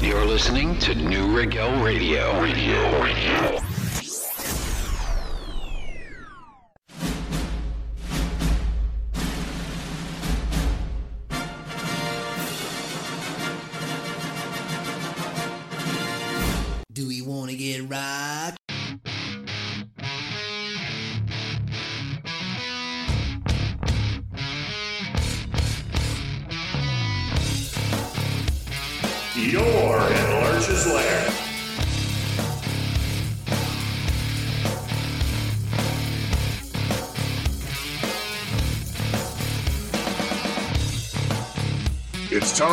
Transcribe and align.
You're 0.00 0.24
listening 0.24 0.78
to 0.78 0.94
Neue 0.94 1.26
Regel 1.36 1.82
Radio. 1.82 2.40
Radio. 2.40 3.02
Radio. 3.02 3.77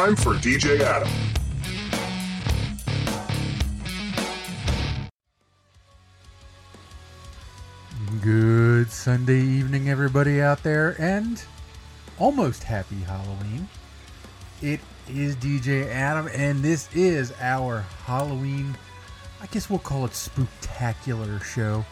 Time 0.06 0.16
for 0.16 0.34
DJ 0.36 0.82
Adam. 0.82 1.10
Good 8.22 8.92
Sunday 8.92 9.42
evening, 9.42 9.90
everybody 9.90 10.44
out 10.44 10.62
there, 10.62 10.96
and 11.02 11.44
almost 12.20 12.62
happy 12.62 12.98
Halloween. 12.98 13.68
It 14.62 14.80
is 15.10 15.36
DJ 15.38 15.88
Adam, 15.88 16.30
and 16.36 16.62
this 16.62 16.88
is 16.96 17.34
our 17.42 17.80
Halloween, 18.06 18.78
I 19.42 19.48
guess 19.48 19.72
we'll 19.72 19.80
call 19.80 20.06
it 20.06 20.14
spectacular 20.14 21.40
show 21.40 21.84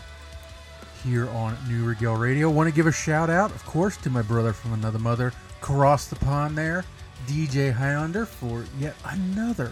here 1.04 1.28
on 1.32 1.58
Neue 1.68 1.86
Regel 1.86 2.18
Radio. 2.18 2.52
Want 2.52 2.70
to 2.70 2.76
give 2.76 2.86
a 2.86 2.92
shout 2.92 3.32
out, 3.32 3.50
of 3.50 3.66
course, 3.66 3.98
to 3.98 4.12
my 4.12 4.22
brother 4.22 4.54
from 4.54 4.74
another 4.74 5.00
mother 5.00 5.34
across 5.60 6.06
the 6.06 6.16
pond 6.18 6.56
there, 6.56 6.86
DJ 7.28 7.74
Highlander, 7.74 8.26
for 8.26 8.66
yet 8.80 8.96
another 9.06 9.72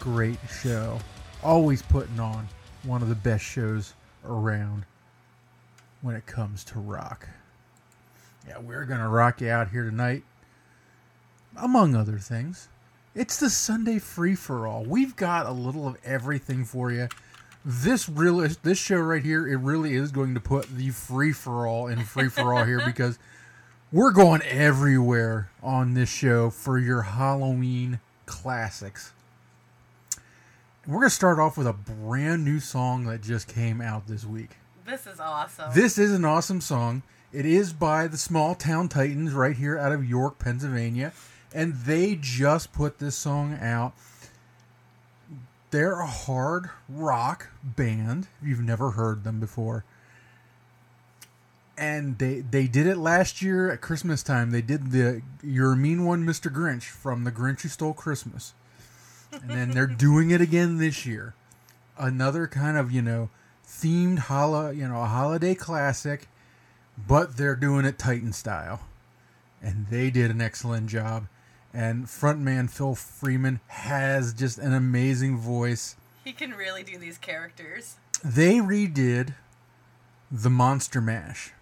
great 0.00 0.38
show. 0.62 0.98
Always 1.42 1.82
putting 1.82 2.20
on 2.20 2.48
one 2.82 3.02
of 3.02 3.08
the 3.08 3.14
best 3.14 3.44
shows 3.44 3.94
around 4.24 4.84
when 6.02 6.14
it 6.14 6.26
comes 6.26 6.64
to 6.64 6.78
rock. 6.78 7.28
Yeah, 8.46 8.58
we're 8.58 8.84
going 8.84 9.00
to 9.00 9.08
rock 9.08 9.40
you 9.40 9.50
out 9.50 9.70
here 9.70 9.84
tonight, 9.84 10.22
among 11.56 11.94
other 11.94 12.18
things. 12.18 12.68
It's 13.14 13.38
the 13.38 13.48
Sunday 13.48 13.98
free 13.98 14.34
for 14.34 14.66
all. 14.66 14.84
We've 14.84 15.16
got 15.16 15.46
a 15.46 15.52
little 15.52 15.86
of 15.86 15.96
everything 16.04 16.64
for 16.64 16.90
you. 16.92 17.08
This 17.64 18.08
really, 18.08 18.48
this 18.62 18.76
show 18.76 18.98
right 18.98 19.22
here, 19.22 19.46
it 19.46 19.56
really 19.56 19.94
is 19.94 20.10
going 20.10 20.34
to 20.34 20.40
put 20.40 20.68
the 20.68 20.90
free 20.90 21.32
for 21.32 21.66
all 21.66 21.86
in 21.86 22.04
free 22.04 22.28
for 22.28 22.52
all 22.52 22.64
here 22.64 22.82
because 22.84 23.18
we're 23.92 24.12
going 24.12 24.42
everywhere 24.42 25.50
on 25.62 25.94
this 25.94 26.08
show 26.08 26.50
for 26.50 26.78
your 26.78 27.02
Halloween 27.02 28.00
classics. 28.26 29.12
We're 30.86 30.98
going 30.98 31.08
to 31.08 31.14
start 31.14 31.38
off 31.38 31.56
with 31.56 31.66
a 31.66 31.72
brand 31.72 32.44
new 32.44 32.60
song 32.60 33.04
that 33.04 33.22
just 33.22 33.48
came 33.48 33.80
out 33.80 34.06
this 34.06 34.24
week. 34.24 34.50
This 34.86 35.06
is 35.06 35.18
awesome. 35.18 35.70
This 35.74 35.96
is 35.96 36.12
an 36.12 36.24
awesome 36.24 36.60
song. 36.60 37.02
It 37.32 37.46
is 37.46 37.72
by 37.72 38.06
the 38.06 38.18
Small 38.18 38.54
Town 38.54 38.88
Titans 38.88 39.32
right 39.32 39.56
here 39.56 39.78
out 39.78 39.92
of 39.92 40.08
York, 40.08 40.38
Pennsylvania. 40.38 41.12
And 41.54 41.74
they 41.74 42.18
just 42.20 42.72
put 42.72 42.98
this 42.98 43.16
song 43.16 43.58
out. 43.60 43.94
They're 45.70 46.00
a 46.00 46.06
hard 46.06 46.68
rock 46.88 47.48
band. 47.62 48.28
If 48.42 48.48
you've 48.48 48.60
never 48.60 48.90
heard 48.90 49.24
them 49.24 49.40
before. 49.40 49.84
And 51.76 52.18
they 52.18 52.40
they 52.40 52.66
did 52.68 52.86
it 52.86 52.96
last 52.98 53.42
year 53.42 53.70
at 53.70 53.80
Christmas 53.80 54.22
time. 54.22 54.50
They 54.52 54.62
did 54.62 54.92
the 54.92 55.22
You're 55.42 55.72
a 55.72 55.76
Mean 55.76 56.04
One, 56.04 56.24
Mr. 56.24 56.52
Grinch 56.52 56.84
from 56.84 57.24
The 57.24 57.32
Grinch 57.32 57.62
Who 57.62 57.68
Stole 57.68 57.94
Christmas. 57.94 58.54
And 59.32 59.50
then 59.50 59.70
they're 59.72 59.86
doing 60.08 60.30
it 60.30 60.40
again 60.40 60.78
this 60.78 61.04
year. 61.04 61.34
Another 61.98 62.46
kind 62.46 62.76
of, 62.76 62.92
you 62.92 63.02
know, 63.02 63.30
themed 63.66 64.20
holo, 64.20 64.70
you 64.70 64.86
know, 64.86 65.02
a 65.02 65.06
holiday 65.06 65.54
classic, 65.54 66.28
but 67.08 67.36
they're 67.36 67.56
doing 67.56 67.84
it 67.84 67.98
Titan 67.98 68.32
style. 68.32 68.80
And 69.60 69.86
they 69.88 70.10
did 70.10 70.30
an 70.30 70.40
excellent 70.40 70.88
job. 70.88 71.26
And 71.72 72.04
frontman 72.06 72.70
Phil 72.70 72.94
Freeman 72.94 73.58
has 73.66 74.32
just 74.32 74.58
an 74.58 74.72
amazing 74.72 75.38
voice. 75.38 75.96
he 76.22 76.32
can 76.32 76.52
really 76.52 76.84
do 76.84 76.98
these 76.98 77.18
characters. 77.18 77.96
They 78.22 78.58
redid 78.58 79.34
the 80.30 80.50
Monster 80.50 81.00
Mash. 81.00 81.52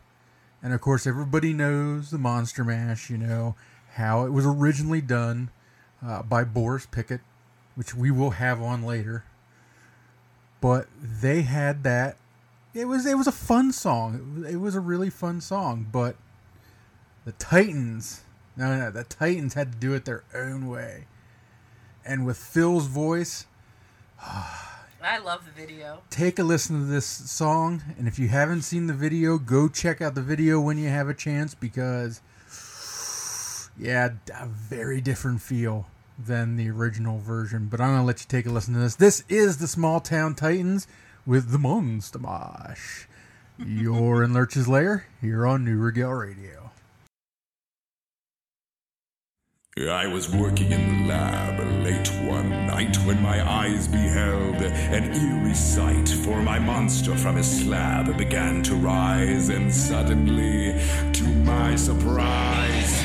And 0.62 0.72
of 0.72 0.80
course, 0.80 1.06
everybody 1.06 1.52
knows 1.52 2.10
the 2.10 2.18
Monster 2.18 2.64
Mash, 2.64 3.10
you 3.10 3.18
know, 3.18 3.56
how 3.94 4.24
it 4.24 4.30
was 4.30 4.46
originally 4.46 5.00
done 5.00 5.50
uh, 6.04 6.22
by 6.22 6.44
Boris 6.44 6.86
Pickett, 6.86 7.20
which 7.74 7.94
we 7.94 8.10
will 8.10 8.30
have 8.30 8.62
on 8.62 8.82
later. 8.82 9.24
But 10.60 10.86
they 11.00 11.42
had 11.42 11.82
that. 11.82 12.16
It 12.74 12.86
was 12.86 13.04
it 13.04 13.18
was 13.18 13.26
a 13.26 13.32
fun 13.32 13.72
song. 13.72 14.46
It 14.48 14.56
was, 14.56 14.74
a 14.74 14.80
really 14.80 15.10
fun 15.10 15.40
song. 15.40 15.86
But 15.90 16.16
the 17.24 17.32
Titans, 17.32 18.22
no, 18.56 18.78
no, 18.78 18.90
the 18.90 19.04
Titans 19.04 19.54
had 19.54 19.72
to 19.72 19.78
do 19.78 19.92
it 19.94 20.04
their 20.04 20.22
own 20.32 20.68
way. 20.68 21.06
And 22.04 22.24
with 22.24 22.38
Phil's 22.38 22.86
voice, 22.86 23.46
I 25.04 25.18
love 25.18 25.44
the 25.44 25.50
video. 25.50 26.02
take 26.10 26.38
a 26.38 26.42
listen 26.42 26.78
to 26.78 26.86
this 26.86 27.06
song 27.06 27.82
and 27.98 28.06
if 28.06 28.18
you 28.18 28.28
haven't 28.28 28.62
seen 28.62 28.86
the 28.86 28.94
video 28.94 29.38
go 29.38 29.68
check 29.68 30.00
out 30.00 30.14
the 30.14 30.22
video 30.22 30.60
when 30.60 30.78
you 30.78 30.88
have 30.88 31.08
a 31.08 31.14
chance 31.14 31.54
because 31.54 32.20
yeah 33.78 34.10
a 34.38 34.46
very 34.46 35.00
different 35.00 35.40
feel 35.42 35.86
than 36.18 36.56
the 36.56 36.70
original 36.70 37.18
version. 37.18 37.66
But 37.66 37.80
i'm 37.80 37.94
gonna 37.94 38.04
let 38.04 38.20
you 38.20 38.26
take 38.28 38.46
a 38.46 38.50
listen 38.50 38.74
to 38.74 38.80
this. 38.80 38.96
This 38.96 39.24
is 39.28 39.58
the 39.58 39.66
small 39.66 40.00
town 40.00 40.34
titans 40.34 40.86
with 41.26 41.50
the 41.50 41.58
monster 41.58 42.18
mash 42.18 43.08
you're 43.58 44.22
in 44.22 44.32
lurch's 44.32 44.66
lair 44.66 45.06
here 45.20 45.46
on 45.46 45.64
Neue 45.64 45.76
Regel 45.76 46.12
radio 46.12 46.61
I 49.78 50.06
was 50.06 50.28
working 50.28 50.70
in 50.70 50.86
the 50.86 51.08
lab 51.08 51.58
late 51.82 52.06
one 52.28 52.50
night 52.66 52.94
when 53.06 53.22
my 53.22 53.40
eyes 53.48 53.88
beheld 53.88 54.56
an 54.56 55.14
eerie 55.14 55.54
sight. 55.54 56.10
For 56.10 56.42
my 56.42 56.58
monster 56.58 57.16
from 57.16 57.36
his 57.36 57.62
slab 57.62 58.18
began 58.18 58.62
to 58.64 58.74
rise, 58.74 59.48
and 59.48 59.72
suddenly, 59.72 60.78
to 61.14 61.24
my 61.24 61.74
surprise, 61.76 63.01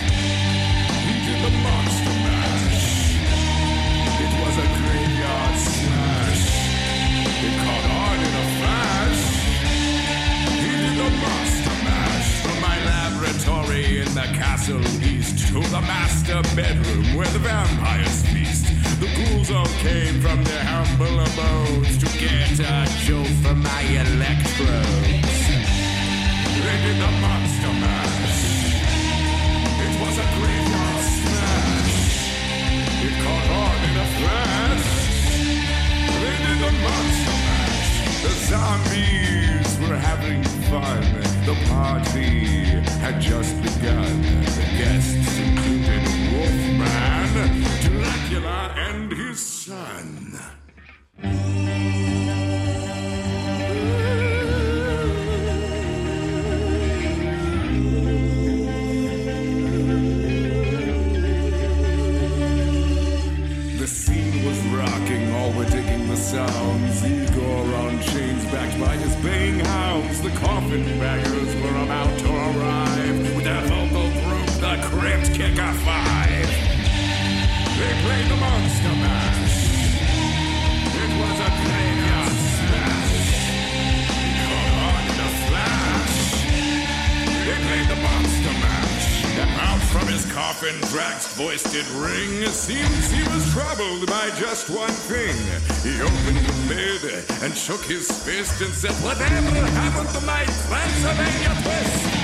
shook 97.67 97.83
his 97.83 98.09
fist 98.23 98.61
and 98.61 98.73
said, 98.73 98.93
Whatever 99.03 99.25
happened 99.25 100.07
to 100.11 100.21
my 100.21 100.45
Transylvania 100.45 101.51
twist? 101.63 102.16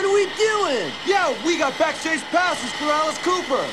What 0.00 0.08
are 0.08 0.14
we 0.14 0.24
doing? 0.34 0.90
Yeah, 1.06 1.36
we 1.44 1.58
got 1.58 1.78
backstage 1.78 2.22
passes 2.32 2.72
for 2.72 2.86
Alice 2.86 3.18
Cooper. 3.18 3.68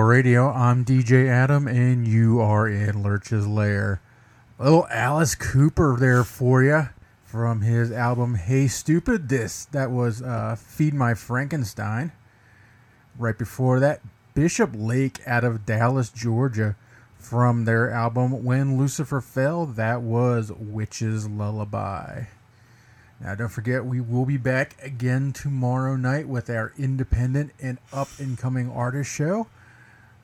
Radio. 0.00 0.50
I'm 0.50 0.84
DJ 0.84 1.28
Adam, 1.28 1.68
and 1.68 2.08
you 2.08 2.40
are 2.40 2.68
in 2.68 3.02
Lurch's 3.02 3.46
Lair. 3.46 4.00
A 4.58 4.64
little 4.64 4.86
Alice 4.90 5.34
Cooper 5.34 5.96
there 5.98 6.24
for 6.24 6.62
you 6.62 6.88
from 7.24 7.60
his 7.60 7.92
album 7.92 8.34
Hey 8.34 8.64
Stoopid 8.64 9.28
This. 9.28 9.66
That 9.66 9.90
was 9.90 10.22
uh, 10.22 10.56
Feed 10.56 10.94
My 10.94 11.14
Frankenstein. 11.14 12.12
Right 13.18 13.36
before 13.36 13.78
that, 13.80 14.00
Bishop 14.34 14.70
Lake 14.74 15.20
out 15.26 15.44
of 15.44 15.66
Dallas, 15.66 16.10
Georgia, 16.10 16.76
from 17.16 17.64
their 17.64 17.90
album 17.90 18.42
When 18.44 18.78
Lucifer 18.78 19.20
Fell. 19.20 19.66
That 19.66 20.02
was 20.02 20.50
Witch's 20.50 21.28
Lullaby. 21.28 22.24
Now, 23.20 23.34
don't 23.34 23.48
forget, 23.48 23.84
we 23.84 24.00
will 24.00 24.26
be 24.26 24.38
back 24.38 24.76
again 24.82 25.32
tomorrow 25.32 25.96
night 25.96 26.26
with 26.26 26.50
our 26.50 26.72
independent 26.78 27.52
and 27.60 27.78
up 27.92 28.08
and 28.18 28.36
coming 28.36 28.70
artist 28.70 29.10
show. 29.10 29.46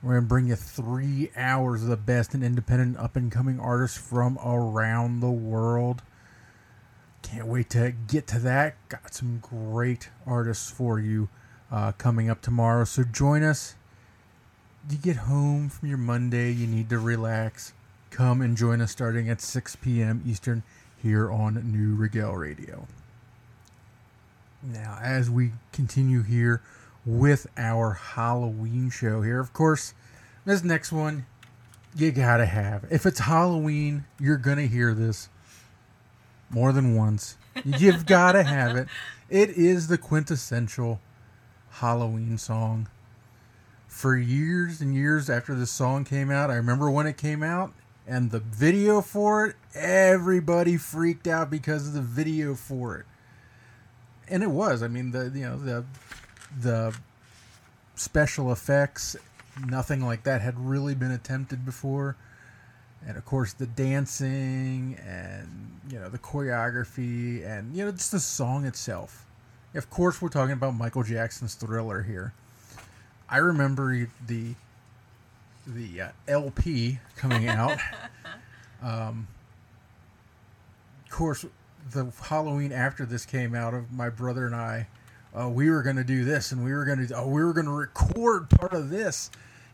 We're 0.03 0.13
going 0.13 0.23
to 0.23 0.27
bring 0.27 0.47
you 0.47 0.55
three 0.55 1.31
hours 1.35 1.83
of 1.83 1.89
the 1.89 1.97
best 1.97 2.33
and 2.33 2.43
independent 2.43 2.97
up 2.97 3.15
and 3.15 3.31
coming 3.31 3.59
artists 3.59 3.97
from 3.97 4.39
around 4.43 5.19
the 5.19 5.29
world. 5.29 6.01
Can't 7.21 7.45
wait 7.45 7.69
to 7.71 7.93
get 8.07 8.25
to 8.27 8.39
that. 8.39 8.75
Got 8.89 9.13
some 9.13 9.39
great 9.39 10.09
artists 10.25 10.71
for 10.71 10.99
you 10.99 11.29
uh, 11.71 11.91
coming 11.93 12.31
up 12.31 12.41
tomorrow. 12.41 12.83
So 12.83 13.03
join 13.03 13.43
us. 13.43 13.75
You 14.89 14.97
get 14.97 15.17
home 15.17 15.69
from 15.69 15.89
your 15.89 15.99
Monday, 15.99 16.51
you 16.51 16.65
need 16.65 16.89
to 16.89 16.97
relax. 16.97 17.73
Come 18.09 18.41
and 18.41 18.57
join 18.57 18.81
us 18.81 18.91
starting 18.91 19.29
at 19.29 19.39
6 19.39 19.75
p.m. 19.77 20.23
Eastern 20.25 20.63
here 21.01 21.31
on 21.31 21.71
Neue 21.71 21.93
Regel 21.93 22.35
Radio. 22.35 22.87
Now, 24.63 24.97
as 25.01 25.29
we 25.29 25.51
continue 25.71 26.23
here, 26.23 26.61
with 27.05 27.47
our 27.57 27.93
Halloween 27.93 28.89
show 28.89 29.21
here, 29.21 29.39
of 29.39 29.53
course, 29.53 29.93
this 30.45 30.63
next 30.63 30.91
one 30.91 31.25
you 31.95 32.11
gotta 32.11 32.45
have. 32.45 32.85
If 32.89 33.05
it's 33.05 33.19
Halloween, 33.19 34.05
you're 34.19 34.37
gonna 34.37 34.67
hear 34.67 34.93
this 34.93 35.29
more 36.49 36.71
than 36.71 36.95
once. 36.95 37.37
You've 37.65 38.05
gotta 38.05 38.43
have 38.43 38.75
it. 38.75 38.87
It 39.29 39.49
is 39.51 39.87
the 39.87 39.97
quintessential 39.97 40.99
Halloween 41.69 42.37
song. 42.37 42.87
For 43.87 44.15
years 44.15 44.81
and 44.81 44.95
years 44.95 45.29
after 45.29 45.53
this 45.53 45.71
song 45.71 46.05
came 46.05 46.31
out, 46.31 46.49
I 46.49 46.55
remember 46.55 46.89
when 46.89 47.07
it 47.07 47.17
came 47.17 47.43
out 47.43 47.73
and 48.07 48.31
the 48.31 48.39
video 48.39 49.01
for 49.01 49.45
it, 49.45 49.55
everybody 49.75 50.77
freaked 50.77 51.27
out 51.27 51.49
because 51.49 51.87
of 51.87 51.93
the 51.93 52.01
video 52.01 52.55
for 52.55 52.97
it. 52.97 53.05
And 54.27 54.43
it 54.43 54.49
was, 54.49 54.81
I 54.81 54.87
mean, 54.87 55.11
the 55.11 55.31
you 55.33 55.41
know, 55.41 55.57
the 55.57 55.85
the 56.59 56.95
special 57.95 58.51
effects, 58.51 59.15
nothing 59.65 60.01
like 60.05 60.23
that 60.23 60.41
had 60.41 60.59
really 60.59 60.95
been 60.95 61.11
attempted 61.11 61.65
before. 61.65 62.15
And 63.05 63.17
of 63.17 63.25
course 63.25 63.53
the 63.53 63.65
dancing 63.65 64.97
and 65.03 65.79
you 65.89 65.99
know 65.99 66.09
the 66.09 66.19
choreography 66.19 67.43
and 67.45 67.75
you 67.75 67.83
know 67.83 67.91
just 67.91 68.11
the 68.11 68.19
song 68.19 68.65
itself. 68.65 69.25
Of 69.73 69.89
course 69.89 70.21
we're 70.21 70.29
talking 70.29 70.53
about 70.53 70.75
Michael 70.75 71.03
Jackson's 71.03 71.55
Thriller 71.55 72.03
here. 72.03 72.33
I 73.27 73.37
remember 73.37 74.07
the 74.27 74.53
the 75.65 76.01
uh, 76.01 76.09
LP 76.27 76.99
coming 77.15 77.47
out. 77.47 77.77
um, 78.83 79.27
of 81.05 81.11
course, 81.11 81.45
the 81.91 82.11
Halloween 82.21 82.71
after 82.71 83.05
this 83.05 83.25
came 83.25 83.55
out, 83.55 83.73
of 83.73 83.91
my 83.91 84.09
brother 84.09 84.45
and 84.45 84.55
I, 84.55 84.87
uh, 85.39 85.49
we 85.49 85.69
were 85.69 85.81
going 85.81 85.95
to 85.95 86.03
do 86.03 86.23
this, 86.25 86.51
and 86.51 86.63
we 86.63 86.73
were 86.73 86.85
going 86.85 87.07
to 87.07 87.15
oh, 87.15 87.27
we 87.27 87.43
were 87.43 87.53
going 87.53 87.65
to 87.65 87.71
record 87.71 88.49
part 88.49 88.73
of 88.73 88.89
this, 88.89 89.31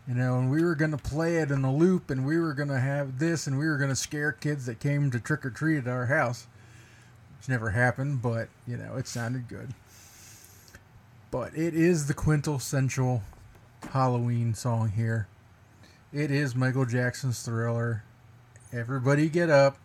you 0.08 0.14
know, 0.14 0.38
and 0.38 0.52
we 0.52 0.64
were 0.64 0.76
going 0.76 0.92
to 0.92 0.98
play 0.98 1.38
it 1.38 1.52
in 1.52 1.64
a 1.64 1.74
loop, 1.74 2.10
and 2.10 2.26
we 2.26 2.40
were 2.40 2.54
going 2.54 2.70
to 2.70 2.80
have 2.80 3.20
this, 3.20 3.48
and 3.48 3.58
we 3.58 3.68
were 3.68 3.78
going 3.78 3.90
to 3.90 3.96
scare 3.96 4.32
kids 4.32 4.66
that 4.66 4.80
came 4.80 5.10
to 5.12 5.20
trick 5.20 5.46
or 5.46 5.50
treat 5.50 5.80
at 5.80 5.88
our 5.88 6.06
house. 6.08 6.48
Which 7.38 7.50
never 7.50 7.72
happened, 7.72 8.22
but 8.22 8.50
you 8.68 8.78
know, 8.78 8.96
it 8.96 9.08
sounded 9.08 9.48
good. 9.48 9.74
But 11.30 11.56
it 11.56 11.74
is 11.76 12.08
the 12.08 12.14
quintessential 12.14 13.22
Halloween 13.92 14.54
song 14.54 14.90
here. 14.90 15.28
It 16.14 16.32
is 16.32 16.56
Michael 16.56 16.86
Jackson's 16.86 17.42
Thriller. 17.44 18.04
Everybody 18.72 19.30
get 19.30 19.50
up. 19.50 19.78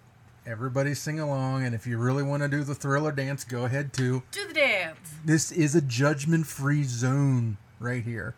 Everybody 0.46 0.94
sing 0.94 1.20
along. 1.20 1.64
And 1.64 1.74
if 1.74 1.86
you 1.86 1.98
really 1.98 2.22
want 2.22 2.42
to 2.42 2.48
do 2.48 2.62
the 2.62 2.74
Thriller 2.74 3.12
dance, 3.12 3.44
go 3.44 3.64
ahead 3.64 3.92
too. 3.92 4.22
Do 4.30 4.46
the 4.46 4.54
dance. 4.54 5.01
This 5.24 5.52
is 5.52 5.74
a 5.74 5.80
judgment 5.80 6.46
free 6.46 6.82
zone 6.82 7.56
right 7.78 8.02
here. 8.02 8.34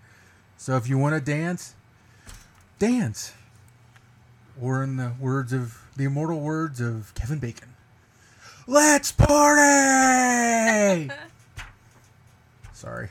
So 0.59 0.77
if 0.77 0.89
you 0.89 0.99
want 0.99 1.15
to 1.15 1.21
dance, 1.21 1.75
dance. 2.79 3.33
Or 4.61 4.83
in 4.83 4.97
the 4.97 5.13
words 5.19 5.53
of 5.53 5.83
the 5.97 6.05
immortal 6.05 6.41
words 6.41 6.81
of 6.81 7.13
Kevin 7.15 7.39
Bacon, 7.39 7.75
let's 8.67 9.13
party! 9.13 11.11
Sorry. 12.73 13.09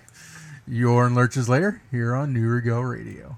You're 0.67 1.07
in 1.07 1.15
Lurch's 1.15 1.49
Lair 1.49 1.81
here 1.91 2.15
on 2.15 2.31
Neue 2.31 2.47
Regel 2.47 2.83
Radio. 2.83 3.37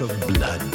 of 0.00 0.20
blood. 0.26 0.73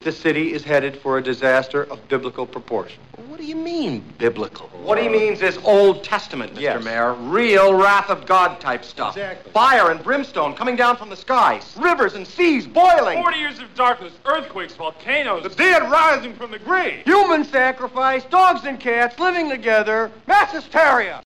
the 0.00 0.12
city 0.12 0.54
is 0.54 0.64
headed 0.64 0.96
for 0.96 1.18
a 1.18 1.22
disaster 1.22 1.84
of 1.84 2.08
biblical 2.08 2.46
proportions 2.46 3.17
mean 3.78 4.04
biblical? 4.18 4.68
What 4.82 5.00
he 5.00 5.08
means 5.08 5.42
is 5.42 5.58
Old 5.58 6.04
Testament, 6.04 6.54
Mr. 6.54 6.60
Yes. 6.60 6.84
Mayor. 6.84 7.14
Real 7.14 7.74
wrath 7.74 8.10
of 8.10 8.26
God 8.26 8.60
type 8.60 8.84
stuff. 8.84 9.16
Exactly. 9.16 9.52
Fire 9.52 9.90
and 9.90 10.02
brimstone 10.02 10.54
coming 10.54 10.76
down 10.76 10.96
from 10.96 11.10
the 11.10 11.16
skies. 11.16 11.76
Rivers 11.78 12.14
and 12.14 12.26
seas 12.26 12.66
boiling. 12.66 13.22
40 13.22 13.38
years 13.38 13.58
of 13.58 13.74
darkness, 13.74 14.12
earthquakes, 14.24 14.74
volcanoes. 14.74 15.42
The 15.42 15.50
dead 15.50 15.82
rising 15.90 16.34
from 16.34 16.50
the 16.50 16.58
grave. 16.58 17.04
Human 17.04 17.44
sacrifice, 17.44 18.24
dogs 18.24 18.64
and 18.64 18.80
cats 18.80 19.18
living 19.18 19.48
together. 19.48 20.10
Mass 20.26 20.52
hysteria. 20.52 21.22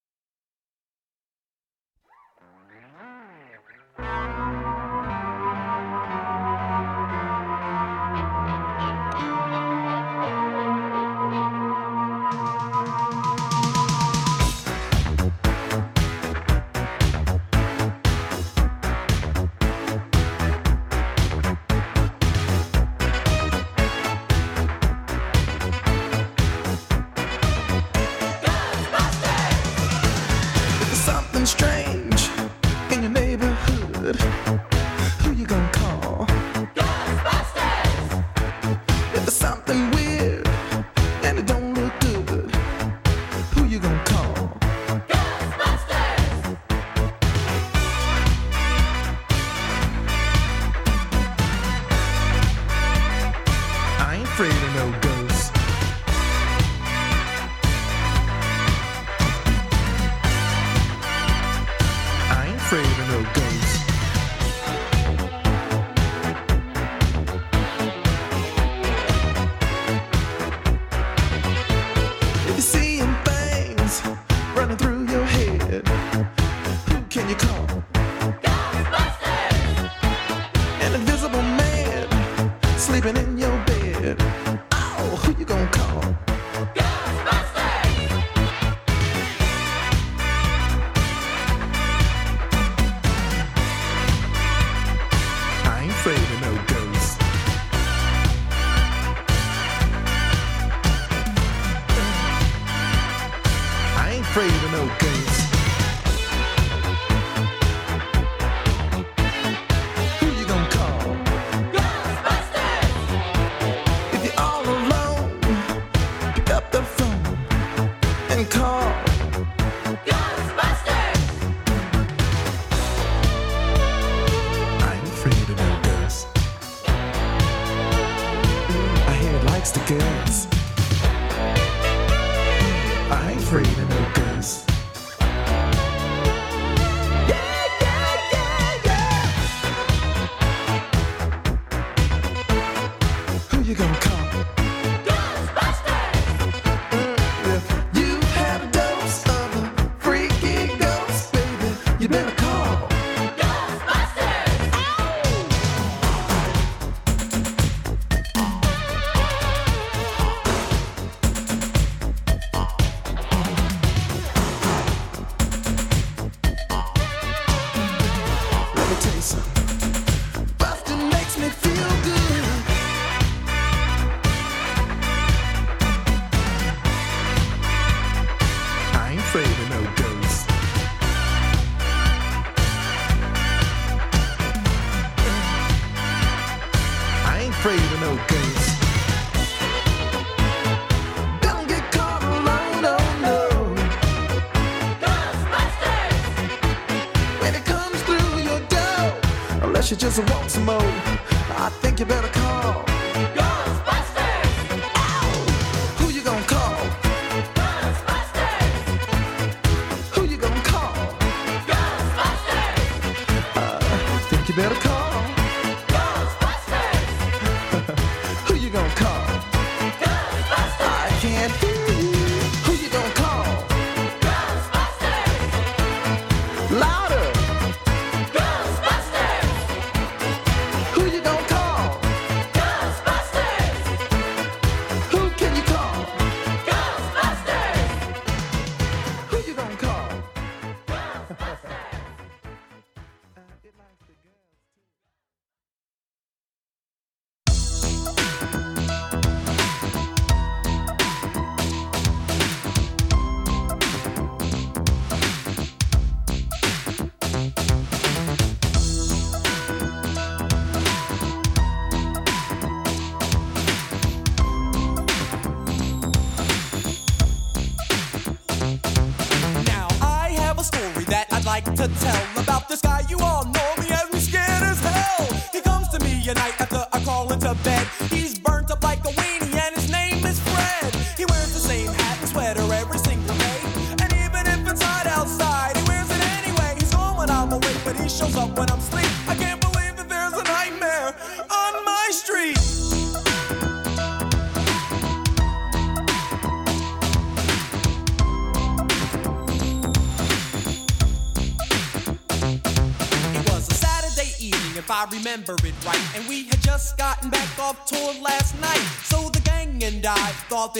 She 199.92 199.96
just 199.98 200.18
wants 200.30 200.54
some 200.54 200.64
more. 200.64 200.80
I 200.80 201.68
think 201.82 202.00
you 202.00 202.06
better 202.06 202.41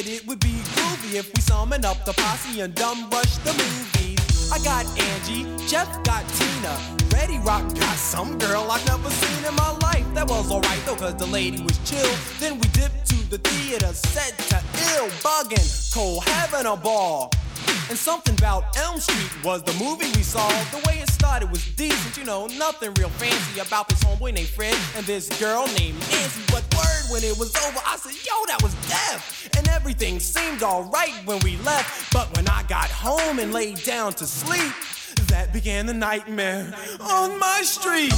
that 0.03 0.11
it 0.11 0.27
would 0.27 0.41
be 0.41 0.55
groovy 0.75 1.15
if 1.15 1.33
we 1.35 1.41
summon 1.41 1.85
up 1.85 2.05
the 2.05 2.13
posse 2.13 2.61
and 2.61 2.75
dumb 2.75 3.09
rush 3.11 3.37
the 3.39 3.53
movies. 3.53 4.51
I 4.51 4.59
got 4.59 4.85
Angie, 4.99 5.45
Jeff 5.67 5.89
got 6.03 6.27
Tina, 6.35 6.75
Ready 7.13 7.39
Rock 7.39 7.63
got 7.75 7.97
some 7.97 8.39
girl 8.39 8.67
I've 8.71 8.85
never 8.87 9.11
seen 9.11 9.45
in 9.45 9.55
my 9.55 9.71
life. 9.83 10.07
That 10.15 10.29
was 10.29 10.51
alright 10.51 10.81
though, 10.87 10.97
cause 10.97 11.15
the 11.17 11.27
lady 11.27 11.63
was 11.63 11.79
chill. 11.89 12.13
Then 12.41 12.55
we 12.55 12.67
dipped 12.69 13.07
to 13.11 13.31
the 13.31 13.39
theater, 13.39 13.93
set 13.93 14.37
to 14.51 14.57
ill, 14.95 15.09
bugging, 15.23 15.95
Cole 15.95 16.21
having 16.21 16.67
a 16.67 16.77
ball. 16.77 17.31
And 17.89 17.99
something 17.99 18.35
about 18.39 18.77
Elm 18.79 18.99
Street 18.99 19.45
was 19.45 19.63
the 19.63 19.75
movie 19.75 20.11
we 20.17 20.23
saw. 20.23 20.49
The 20.71 20.83
way 20.89 20.99
it 20.99 21.11
started 21.11 21.51
was 21.51 21.65
decent, 21.77 22.17
you 22.17 22.25
know, 22.25 22.47
nothing 22.47 22.95
real 22.95 23.11
fancy 23.11 23.61
about 23.61 23.89
this 23.89 24.03
homeboy 24.03 24.35
named 24.35 24.49
Fred 24.49 24.77
and 24.97 25.05
this 25.05 25.29
girl 25.39 25.67
named 25.79 25.99
Nancy. 26.11 26.43
But 26.49 26.65
word 26.75 27.03
when 27.11 27.23
it 27.23 27.37
was 27.39 27.55
over, 27.67 27.81
I 27.87 27.97
everything 30.03 30.21
seemed 30.21 30.63
alright 30.65 31.15
when 31.27 31.39
we 31.45 31.57
left. 31.59 32.13
But 32.13 32.35
when 32.37 32.49
I 32.49 32.65
got 32.65 32.91
home 32.91 33.39
and 33.39 33.53
laid 33.53 33.85
down 33.85 34.13
to 34.15 34.27
sleep, 34.27 34.73
that 35.29 35.53
began 35.53 35.87
the 35.87 35.95
nightmare 35.95 36.75
on 37.01 37.39
my 37.39 37.61
street. 37.63 38.13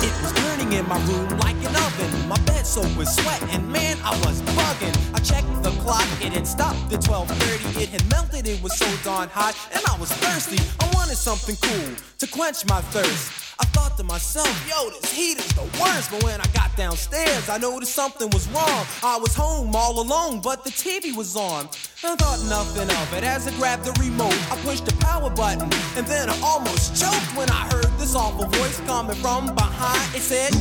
It 0.00 0.14
was 0.22 0.32
burning 0.32 0.72
in 0.74 0.86
my 0.88 0.98
room 1.06 1.28
like 1.40 1.56
an 1.56 1.74
oven. 1.74 2.28
My 2.28 2.38
bed 2.46 2.64
soaked 2.64 2.96
with 2.96 3.08
sweat, 3.08 3.42
and 3.50 3.68
man, 3.72 3.98
I 4.04 4.10
was 4.24 4.40
bugging. 4.42 4.94
I 5.12 5.18
checked 5.18 5.62
the 5.64 5.69
it 5.98 6.32
had 6.32 6.46
stopped 6.46 6.92
at 6.92 7.00
12:30. 7.00 7.82
It 7.82 7.88
had 7.88 8.08
melted, 8.10 8.46
it 8.46 8.62
was 8.62 8.76
so 8.76 8.86
darn 9.02 9.28
hot, 9.28 9.56
and 9.72 9.82
I 9.86 9.96
was 9.98 10.12
thirsty. 10.12 10.58
I 10.78 10.88
wanted 10.94 11.16
something 11.16 11.56
cool 11.60 11.94
to 12.18 12.26
quench 12.26 12.64
my 12.66 12.80
thirst. 12.92 13.32
I 13.58 13.64
thought 13.74 13.96
to 13.98 14.04
myself, 14.04 14.54
yo, 14.68 14.88
this 14.90 15.12
heat 15.12 15.38
is 15.38 15.52
the 15.52 15.66
worst. 15.80 16.10
But 16.10 16.22
when 16.22 16.40
I 16.40 16.46
got 16.54 16.74
downstairs, 16.76 17.48
I 17.48 17.58
noticed 17.58 17.94
something 17.94 18.30
was 18.30 18.48
wrong. 18.48 18.86
I 19.02 19.18
was 19.18 19.34
home 19.34 19.74
all 19.74 20.00
alone, 20.00 20.40
but 20.40 20.64
the 20.64 20.70
TV 20.70 21.14
was 21.14 21.36
on. 21.36 21.68
I 22.04 22.14
thought 22.16 22.40
nothing 22.48 22.88
of 22.88 23.12
it 23.12 23.24
as 23.24 23.48
I 23.48 23.52
grabbed 23.58 23.84
the 23.84 23.92
remote. 24.00 24.38
I 24.50 24.56
pushed 24.64 24.86
the 24.86 24.94
power 25.04 25.28
button, 25.28 25.68
and 25.96 26.06
then 26.06 26.30
I 26.30 26.36
almost 26.40 26.96
choked 27.00 27.36
when 27.36 27.50
I 27.50 27.62
heard 27.72 27.90
this 27.98 28.14
awful 28.14 28.46
voice 28.46 28.80
coming 28.86 29.16
from 29.16 29.54
behind. 29.54 30.14
It 30.14 30.22
said, 30.22 30.52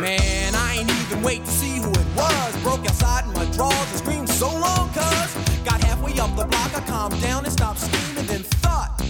Man, 0.00 0.54
I 0.54 0.76
ain't 0.78 0.90
even 0.90 1.22
wait 1.22 1.44
to 1.44 1.50
see 1.50 1.78
who 1.78 1.90
it 1.90 2.06
was. 2.16 2.62
Broke 2.62 2.84
outside 2.86 3.24
in 3.24 3.32
my 3.32 3.44
drawers 3.56 3.90
and 3.90 3.98
screamed 3.98 4.28
so 4.28 4.48
long, 4.48 4.90
cuz. 4.92 5.30
Got 5.64 5.82
halfway 5.84 6.18
up 6.18 6.34
the 6.36 6.44
block, 6.44 6.74
I 6.76 6.80
calmed 6.86 7.20
down 7.22 7.44
and 7.44 7.52
stopped 7.52 7.80
screaming, 7.80 8.26
then 8.26 8.42
thought, 8.64 9.00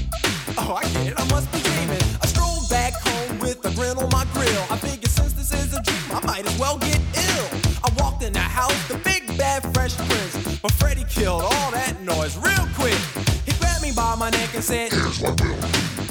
Oh, 0.59 0.75
I 0.75 0.83
get 0.93 1.09
it, 1.09 1.15
I 1.17 1.25
must 1.31 1.51
be 1.53 1.61
dreaming. 1.63 2.03
I 2.23 2.27
strolled 2.27 2.69
back 2.69 2.93
home 2.95 3.39
with 3.39 3.65
a 3.65 3.75
grin 3.75 3.97
on 3.97 4.11
my 4.11 4.25
grill. 4.35 4.65
I 4.71 4.77
figured 4.77 5.11
since 5.11 5.33
this 5.33 5.53
is 5.53 5.77
a 5.77 5.83
dream, 5.83 6.05
I 6.13 6.27
might 6.27 6.47
as 6.47 6.59
well 6.59 6.79
get 6.79 7.01
ill. 7.15 7.47
I 7.83 7.91
walked 7.99 8.23
in 8.23 8.33
the 8.33 8.39
house, 8.39 8.89
the 8.89 8.99
big 8.99 9.27
bad 9.39 9.63
fresh 9.75 9.97
prince. 9.97 10.61
But 10.61 10.73
Freddy 10.73 11.05
killed 11.09 11.43
all 11.43 11.71
that 11.73 12.01
noise 12.03 12.37
real 12.37 12.69
quick. 12.77 12.99
He 13.47 13.53
grabbed 13.59 13.83
me 13.83 13.93
by 13.93 14.15
my 14.17 14.31
neck 14.31 14.55
and 14.55 14.63
said, 14.63 14.93
Here's 14.93 15.21
what 15.21 15.41
we'll 15.41 16.02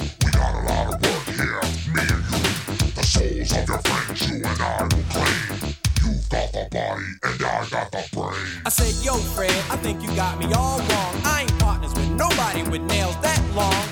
got 10.22 10.38
me 10.38 10.46
all 10.54 10.78
wrong. 10.78 11.14
I 11.26 11.42
ain't 11.42 11.58
partners 11.58 11.94
with 11.96 12.12
nobody 12.12 12.62
with 12.70 12.84
nails 12.94 13.18
that 13.22 13.42
long. 13.56 13.84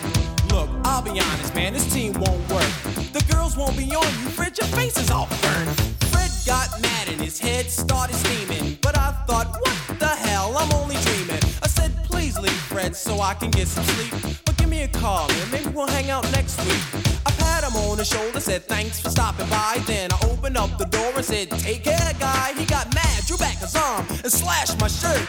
Look, 0.53 0.69
I'll 0.85 1.01
be 1.01 1.09
honest, 1.19 1.55
man, 1.55 1.73
this 1.73 1.91
team 1.91 2.13
won't 2.13 2.43
work. 2.53 2.71
The 3.17 3.25
girls 3.33 3.57
won't 3.57 3.75
be 3.75 3.85
on 3.95 4.11
you, 4.21 4.29
Fred, 4.37 4.55
your 4.55 4.67
face 4.67 4.95
is 4.97 5.09
all 5.09 5.27
burned. 5.41 5.75
Fred 6.11 6.29
got 6.45 6.67
mad 6.83 7.09
and 7.09 7.19
his 7.19 7.39
head 7.39 7.65
started 7.71 8.15
steaming. 8.15 8.77
But 8.79 8.95
I 8.95 9.09
thought, 9.25 9.47
what 9.63 9.99
the 9.99 10.13
hell, 10.25 10.55
I'm 10.55 10.71
only 10.73 10.97
dreaming. 11.07 11.41
I 11.65 11.67
said, 11.77 11.91
please 12.03 12.37
leave, 12.37 12.61
Fred, 12.73 12.95
so 12.95 13.21
I 13.21 13.33
can 13.33 13.49
get 13.49 13.67
some 13.67 13.85
sleep. 13.95 14.13
But 14.45 14.55
give 14.57 14.69
me 14.69 14.83
a 14.83 14.87
call, 14.87 15.27
man, 15.29 15.47
maybe 15.51 15.69
we'll 15.69 15.87
hang 15.87 16.11
out 16.11 16.31
next 16.31 16.63
week. 16.63 16.83
I 17.25 17.31
pat 17.41 17.63
him 17.63 17.75
on 17.75 17.97
the 17.97 18.05
shoulder, 18.05 18.39
said, 18.39 18.65
thanks 18.65 18.99
for 19.01 19.09
stopping 19.09 19.49
by. 19.49 19.81
Then 19.87 20.11
I 20.13 20.19
opened 20.29 20.57
up 20.57 20.77
the 20.77 20.85
door 20.85 21.11
and 21.15 21.25
said, 21.25 21.49
take 21.49 21.85
care, 21.85 22.13
guy. 22.19 22.53
He 22.55 22.65
got 22.65 22.93
mad, 22.93 23.25
drew 23.25 23.37
back 23.37 23.57
his 23.57 23.75
arm, 23.75 24.05
and 24.09 24.31
slashed 24.31 24.79
my 24.79 24.89
shirt. 24.89 25.25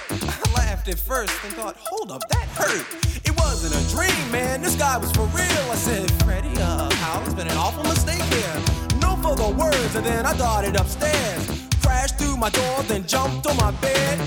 At 0.90 0.98
first 0.98 1.32
and 1.44 1.52
thought, 1.52 1.76
hold 1.78 2.10
up, 2.10 2.28
that 2.30 2.48
hurt. 2.58 2.84
It 3.24 3.30
wasn't 3.38 3.78
a 3.78 3.94
dream, 3.94 4.32
man. 4.32 4.60
This 4.60 4.74
guy 4.74 4.98
was 4.98 5.12
for 5.12 5.26
real. 5.26 5.64
I 5.70 5.76
said, 5.76 6.10
Freddy, 6.24 6.50
uh, 6.58 6.90
it's 7.24 7.32
been 7.32 7.46
an 7.46 7.56
awful 7.56 7.84
mistake 7.84 8.22
here. 8.22 8.56
No 8.98 9.14
further 9.22 9.54
words, 9.54 9.94
and 9.94 10.04
then 10.04 10.26
I 10.26 10.36
darted 10.36 10.74
upstairs. 10.74 11.46
Crashed 11.80 12.18
through 12.18 12.36
my 12.38 12.50
door, 12.50 12.82
then 12.88 13.06
jumped 13.06 13.46
on 13.46 13.56
my 13.56 13.70
bed. 13.78 14.18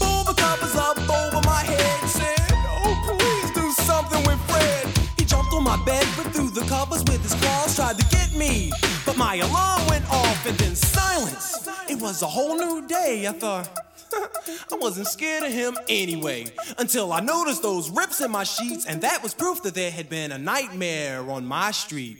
Pulled 0.00 0.28
the 0.28 0.34
covers 0.34 0.74
up 0.76 0.96
over 0.96 1.46
my 1.46 1.62
head. 1.62 2.08
Said, 2.08 2.40
oh, 2.56 2.96
please 3.04 3.50
do 3.52 3.70
something 3.84 4.24
with 4.24 4.40
Fred. 4.48 4.88
He 5.18 5.26
jumped 5.26 5.52
on 5.52 5.62
my 5.62 5.76
bed, 5.84 6.06
but 6.16 6.32
through 6.32 6.52
the 6.52 6.64
covers 6.70 7.04
with 7.04 7.22
his 7.22 7.34
claws, 7.34 7.76
tried 7.76 7.98
to 7.98 8.06
get 8.06 8.34
me. 8.34 8.72
But 9.04 9.18
my 9.18 9.34
alarm 9.34 9.86
went 9.88 10.10
off, 10.10 10.46
and 10.46 10.56
then 10.56 10.74
silence. 10.74 11.68
It 11.90 12.00
was 12.00 12.22
a 12.22 12.26
whole 12.26 12.56
new 12.56 12.88
day. 12.88 13.26
I 13.26 13.32
thought. 13.32 13.91
I 14.14 14.76
wasn't 14.76 15.06
scared 15.08 15.42
of 15.44 15.52
him 15.52 15.76
anyway, 15.88 16.46
until 16.78 17.12
I 17.12 17.20
noticed 17.20 17.62
those 17.62 17.90
rips 17.90 18.20
in 18.20 18.30
my 18.30 18.44
sheets, 18.44 18.86
and 18.86 19.00
that 19.02 19.22
was 19.22 19.34
proof 19.34 19.62
that 19.62 19.74
there 19.74 19.90
had 19.90 20.08
been 20.08 20.32
a 20.32 20.38
nightmare 20.38 21.30
on 21.30 21.46
my 21.46 21.70
street. 21.70 22.18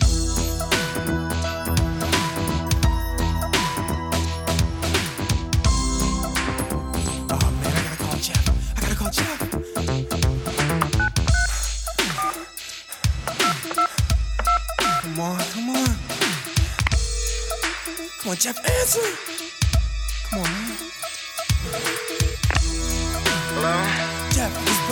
Come 15.03 15.21
on, 15.21 15.39
come 15.39 15.69
on. 15.71 15.97
Come 18.21 18.31
on, 18.31 18.37
Jeff, 18.37 18.57
answer. 18.81 19.01
Come 20.31 20.41
on, 20.41 20.62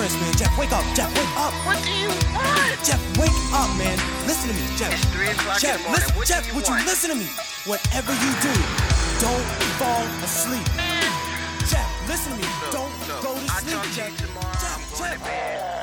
Jeff, 0.00 0.20
man. 0.20 0.32
Jeff, 0.32 0.58
wake 0.58 0.72
up. 0.72 0.84
Jeff, 0.96 1.12
wake 1.12 1.36
up. 1.36 1.52
What 1.66 1.76
do 1.84 1.92
you 1.92 2.08
want? 2.32 2.72
Jeff, 2.84 3.00
wake 3.18 3.36
up, 3.52 3.68
man. 3.76 3.98
Listen 4.26 4.48
to 4.48 4.56
me, 4.56 4.64
Jeff. 4.78 4.92
It's 4.96 5.04
3 5.12 5.28
o'clock 5.28 5.60
Jeff, 5.60 5.76
in 5.76 5.82
the 5.82 5.88
morning. 5.88 6.00
Listen, 6.00 6.16
what 6.16 6.26
Jeff, 6.26 6.42
do 6.42 6.48
you 6.48 6.54
would 6.56 6.64
want? 6.68 6.80
you 6.80 6.86
listen 6.88 7.10
to 7.10 7.16
me? 7.16 7.28
Whatever 7.68 8.12
you 8.16 8.32
do, 8.40 8.54
don't 9.20 9.48
fall 9.76 10.04
asleep. 10.24 10.64
Jeff, 11.68 11.84
listen 12.08 12.32
to 12.32 12.38
me. 12.40 12.48
don't 12.72 12.88
go 13.20 13.34
to 13.34 13.40
sleep, 13.60 13.76
I'll 13.76 13.92
Jeff. 13.92 14.08
To 14.08 14.10
you 14.10 14.16
tomorrow. 14.24 14.56
Jeff, 14.56 14.72
I'm 14.72 14.88
going 14.88 15.10
Jeff. 15.10 15.20
to 15.20 15.24
bed. 15.24 15.80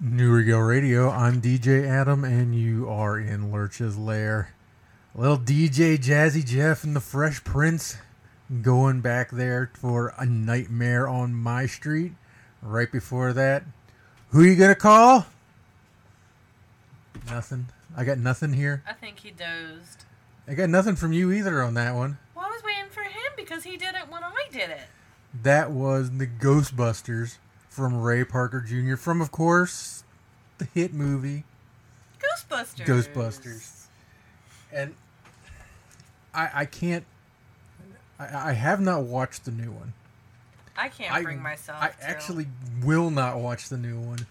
Neue 0.00 0.30
Regel 0.30 0.60
Radio. 0.60 1.10
I'm 1.10 1.42
DJ 1.42 1.84
Adam, 1.84 2.22
and 2.22 2.54
you 2.54 2.88
are 2.88 3.18
in 3.18 3.50
Lurch's 3.50 3.98
Lair. 3.98 4.54
Little 5.18 5.36
DJ 5.36 5.98
Jazzy 5.98 6.46
Jeff 6.46 6.84
and 6.84 6.94
the 6.94 7.00
Fresh 7.00 7.42
Prince 7.42 7.96
going 8.62 9.00
back 9.00 9.32
there 9.32 9.68
for 9.74 10.14
a 10.16 10.24
nightmare 10.24 11.08
on 11.08 11.34
my 11.34 11.66
street. 11.66 12.12
Right 12.62 12.90
before 12.92 13.32
that, 13.32 13.64
who 14.28 14.44
you 14.44 14.54
gonna 14.54 14.76
call? 14.76 15.26
Nothing. 17.28 17.66
I 17.96 18.04
got 18.04 18.18
nothing 18.18 18.52
here. 18.52 18.84
I 18.86 18.92
think 18.92 19.18
he 19.18 19.32
dozed. 19.32 20.04
I 20.46 20.54
got 20.54 20.70
nothing 20.70 20.94
from 20.94 21.12
you 21.12 21.32
either 21.32 21.64
on 21.64 21.74
that 21.74 21.96
one. 21.96 22.18
Well, 22.36 22.44
I 22.44 22.50
was 22.50 22.62
waiting 22.62 22.88
for 22.88 23.02
him 23.02 23.32
because 23.36 23.64
he 23.64 23.76
did 23.76 23.96
it 23.96 24.08
when 24.08 24.22
I 24.22 24.46
did 24.52 24.70
it. 24.70 24.86
That 25.42 25.72
was 25.72 26.12
the 26.16 26.28
Ghostbusters 26.28 27.38
from 27.68 28.00
Ray 28.00 28.22
Parker 28.22 28.60
Jr. 28.60 28.94
from, 28.94 29.20
of 29.20 29.32
course, 29.32 30.04
the 30.58 30.66
hit 30.66 30.94
movie 30.94 31.42
Ghostbusters. 32.20 32.86
Ghostbusters. 32.86 33.74
And 34.72 34.94
I 36.38 36.50
I 36.54 36.64
can't. 36.66 37.04
I, 38.18 38.50
I 38.50 38.52
have 38.52 38.80
not 38.80 39.02
watched 39.02 39.44
the 39.44 39.50
new 39.50 39.72
one. 39.72 39.92
I 40.76 40.88
can't 40.88 41.24
bring 41.24 41.42
myself. 41.42 41.78
I 41.82 41.88
to. 41.88 41.94
actually 42.08 42.46
will 42.84 43.10
not 43.10 43.40
watch 43.40 43.68
the 43.68 43.76
new 43.76 43.98
one. 43.98 44.26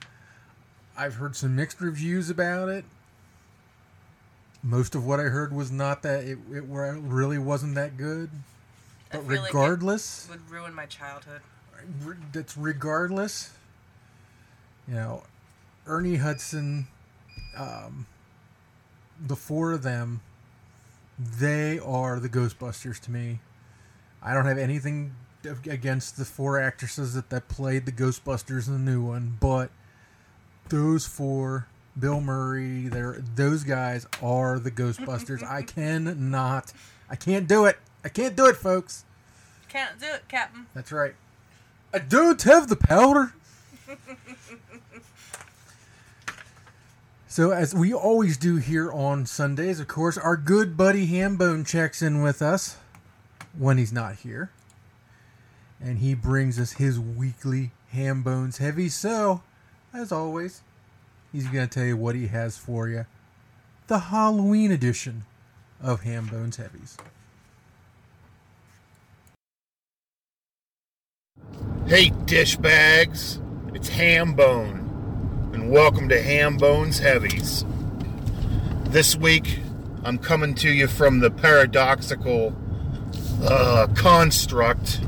I've 0.97 1.16
heard 1.16 1.36
some 1.36 1.55
mixed 1.55 1.82
reviews 1.82 2.30
about 2.30 2.70
it. 2.70 2.86
Most 4.64 4.95
of 4.95 5.05
what 5.05 5.20
I 5.20 5.24
heard 5.24 5.53
was 5.53 5.72
not 5.72 6.01
that 6.03 6.24
it, 6.24 6.38
it 6.51 6.64
really 6.66 7.38
wasn't 7.38 7.76
that 7.76 7.97
good. 7.97 8.30
But 9.12 9.28
regardless, 9.28 10.30
like 10.30 10.39
would 10.39 10.49
ruin 10.49 10.74
my 10.74 10.86
childhood. 10.86 11.41
That's 12.32 12.58
regardless. 12.58 13.51
You 14.88 14.95
know, 14.95 15.24
Ernie 15.86 16.16
Hudson, 16.16 16.88
um, 17.58 18.05
the 19.20 19.36
four 19.36 19.74
of 19.74 19.84
them, 19.84 20.22
they 21.18 21.80
are 21.80 22.20
the 22.20 22.30
Ghostbusters 22.30 22.99
to 23.01 23.11
me. 23.11 23.39
I 24.22 24.34
don't 24.34 24.45
have 24.45 24.57
anything 24.57 25.15
against 25.70 26.18
the 26.18 26.26
four 26.26 26.59
actresses 26.59 27.13
that, 27.13 27.30
that 27.30 27.47
played 27.47 27.86
the 27.86 27.91
Ghostbusters 27.91 28.68
in 28.68 28.74
the 28.74 28.91
new 28.91 29.01
one, 29.01 29.38
but 29.39 29.70
those 30.70 31.05
four, 31.05 31.68
Bill 31.97 32.20
Murray, 32.22 32.88
they're, 32.88 33.24
those 33.36 33.63
guys 33.63 34.05
are 34.22 34.59
the 34.59 34.72
Ghostbusters. 34.72 35.43
I 35.43 35.61
cannot, 35.63 36.74
I 37.09 37.15
can't 37.15 37.47
do 37.47 37.65
it. 37.65 37.78
I 38.03 38.09
can't 38.09 38.36
do 38.36 38.45
it, 38.47 38.55
folks. 38.55 39.05
Can't 39.70 39.99
do 39.99 40.07
it, 40.07 40.28
Captain. 40.28 40.68
That's 40.74 40.91
right. 40.91 41.15
I 41.93 41.99
don't 41.99 42.41
have 42.43 42.68
the 42.68 42.76
powder. 42.76 43.34
so, 47.38 47.52
as 47.52 47.72
we 47.76 47.94
always 47.94 48.36
do 48.36 48.56
here 48.56 48.92
on 48.92 49.28
Sundays, 49.28 49.80
of 49.80 49.88
course, 49.88 50.18
our 50.18 50.36
good 50.36 50.76
buddy 50.76 51.08
Hambone 51.08 51.68
checks 51.68 52.02
in 52.02 52.24
with 52.24 52.42
us 52.42 52.78
when 53.56 53.78
he's 53.78 53.94
not 53.94 54.16
here. 54.16 54.50
And 55.80 56.00
he 56.00 56.16
brings 56.16 56.60
us 56.60 56.72
his 56.72 57.00
weekly 57.00 57.74
Hambones 57.94 58.58
Heavy. 58.58 58.90
So, 58.90 59.44
as 59.94 60.12
always, 60.12 60.64
he's 61.32 61.46
going 61.46 61.70
to 61.70 61.72
tell 61.72 61.86
you 61.86 61.96
what 61.96 62.16
he 62.16 62.26
has 62.26 62.58
for 62.58 62.88
you 62.88 63.06
the 63.86 64.00
Halloween 64.00 64.72
edition 64.72 65.26
of 65.80 66.02
Hambones 66.02 66.56
Heavies. 66.56 66.98
Hey, 71.86 72.10
dish 72.26 72.56
bags, 72.56 73.40
it's 73.76 73.92
Hambone, 73.92 74.87
and 75.58 75.72
welcome 75.72 76.08
to 76.08 76.22
Ham 76.22 76.55
Bones 76.55 76.99
Heavies. 76.99 77.66
This 78.89 79.18
week, 79.18 79.58
I'm 80.03 80.20
coming 80.20 80.53
to 80.53 80.70
you 80.70 80.88
from 80.88 81.20
the 81.20 81.32
paradoxical 81.32 82.55
uh, 83.41 83.88
construct 83.95 85.01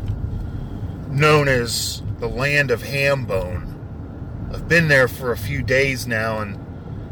known 1.12 1.48
as 1.48 2.02
the 2.18 2.28
land 2.28 2.72
of 2.72 2.82
ham 2.82 3.26
bone. 3.26 4.50
I've 4.52 4.68
been 4.68 4.88
there 4.88 5.08
for 5.08 5.32
a 5.32 5.38
few 5.38 5.62
days 5.62 6.08
now, 6.08 6.40
and 6.40 6.56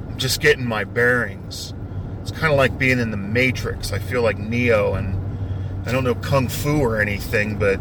I'm 0.10 0.18
just 0.18 0.42
getting 0.42 0.66
my 0.66 0.84
bearings. 0.84 1.76
It's 2.24 2.32
kind 2.32 2.52
of 2.52 2.58
like 2.58 2.80
being 2.80 2.98
in 2.98 3.12
the 3.12 3.18
Matrix. 3.18 3.94
I 3.94 4.00
feel 4.00 4.24
like 4.24 4.40
Neo, 4.40 4.96
and 4.96 5.88
I 5.88 5.92
don't 5.92 6.04
know 6.04 6.16
kung 6.16 6.48
fu 6.48 6.80
or 6.80 7.00
anything, 7.00 7.60
but 7.60 7.80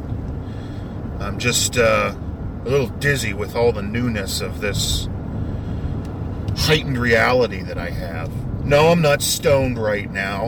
I'm 1.18 1.38
just 1.38 1.78
uh, 1.78 2.14
a 2.14 2.68
little 2.68 2.88
dizzy 2.88 3.32
with 3.32 3.56
all 3.56 3.72
the 3.72 3.82
newness 3.82 4.42
of 4.42 4.60
this 4.60 5.08
heightened 6.56 6.98
reality 6.98 7.62
that 7.62 7.78
I 7.78 7.90
have. 7.90 8.30
No, 8.64 8.88
I'm 8.88 9.02
not 9.02 9.22
stoned 9.22 9.78
right 9.78 10.10
now. 10.10 10.46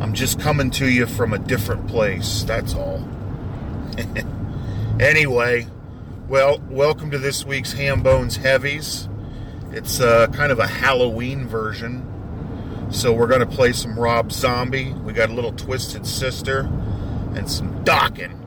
I'm 0.00 0.14
just 0.14 0.40
coming 0.40 0.70
to 0.72 0.88
you 0.88 1.06
from 1.06 1.32
a 1.32 1.38
different 1.38 1.88
place, 1.88 2.42
that's 2.44 2.74
all. 2.74 3.06
anyway, 5.00 5.66
well, 6.28 6.60
welcome 6.70 7.10
to 7.10 7.18
this 7.18 7.44
week's 7.44 7.72
Ham 7.72 8.02
Bones 8.02 8.36
Heavies. 8.36 9.08
It's 9.72 10.00
uh, 10.00 10.28
kind 10.28 10.52
of 10.52 10.58
a 10.58 10.66
Halloween 10.66 11.46
version. 11.46 12.02
So 12.90 13.12
we're 13.12 13.26
going 13.26 13.40
to 13.40 13.46
play 13.46 13.72
some 13.72 13.98
Rob 13.98 14.32
Zombie. 14.32 14.92
We 14.92 15.12
got 15.12 15.28
a 15.28 15.34
little 15.34 15.52
Twisted 15.52 16.06
Sister 16.06 16.60
and 17.34 17.50
some 17.50 17.84
Dokken. 17.84 18.38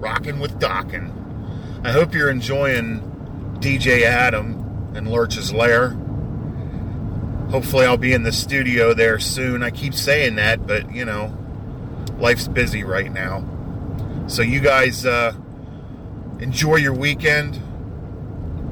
rocking 0.00 0.38
with 0.38 0.58
Dokken. 0.58 1.12
I 1.84 1.92
hope 1.92 2.14
you're 2.14 2.30
enjoying 2.30 3.00
DJ 3.58 4.02
Adam 4.02 4.92
and 4.94 5.08
Lurch's 5.08 5.52
Lair. 5.52 5.96
Hopefully, 7.50 7.86
I'll 7.86 7.96
be 7.96 8.12
in 8.12 8.22
the 8.22 8.32
studio 8.32 8.94
there 8.94 9.18
soon. 9.18 9.62
I 9.62 9.70
keep 9.70 9.94
saying 9.94 10.36
that, 10.36 10.66
but 10.66 10.92
you 10.94 11.04
know, 11.04 11.36
life's 12.18 12.48
busy 12.48 12.84
right 12.84 13.12
now. 13.12 13.44
So, 14.26 14.42
you 14.42 14.60
guys 14.60 15.04
uh, 15.04 15.34
enjoy 16.40 16.76
your 16.76 16.94
weekend, 16.94 17.60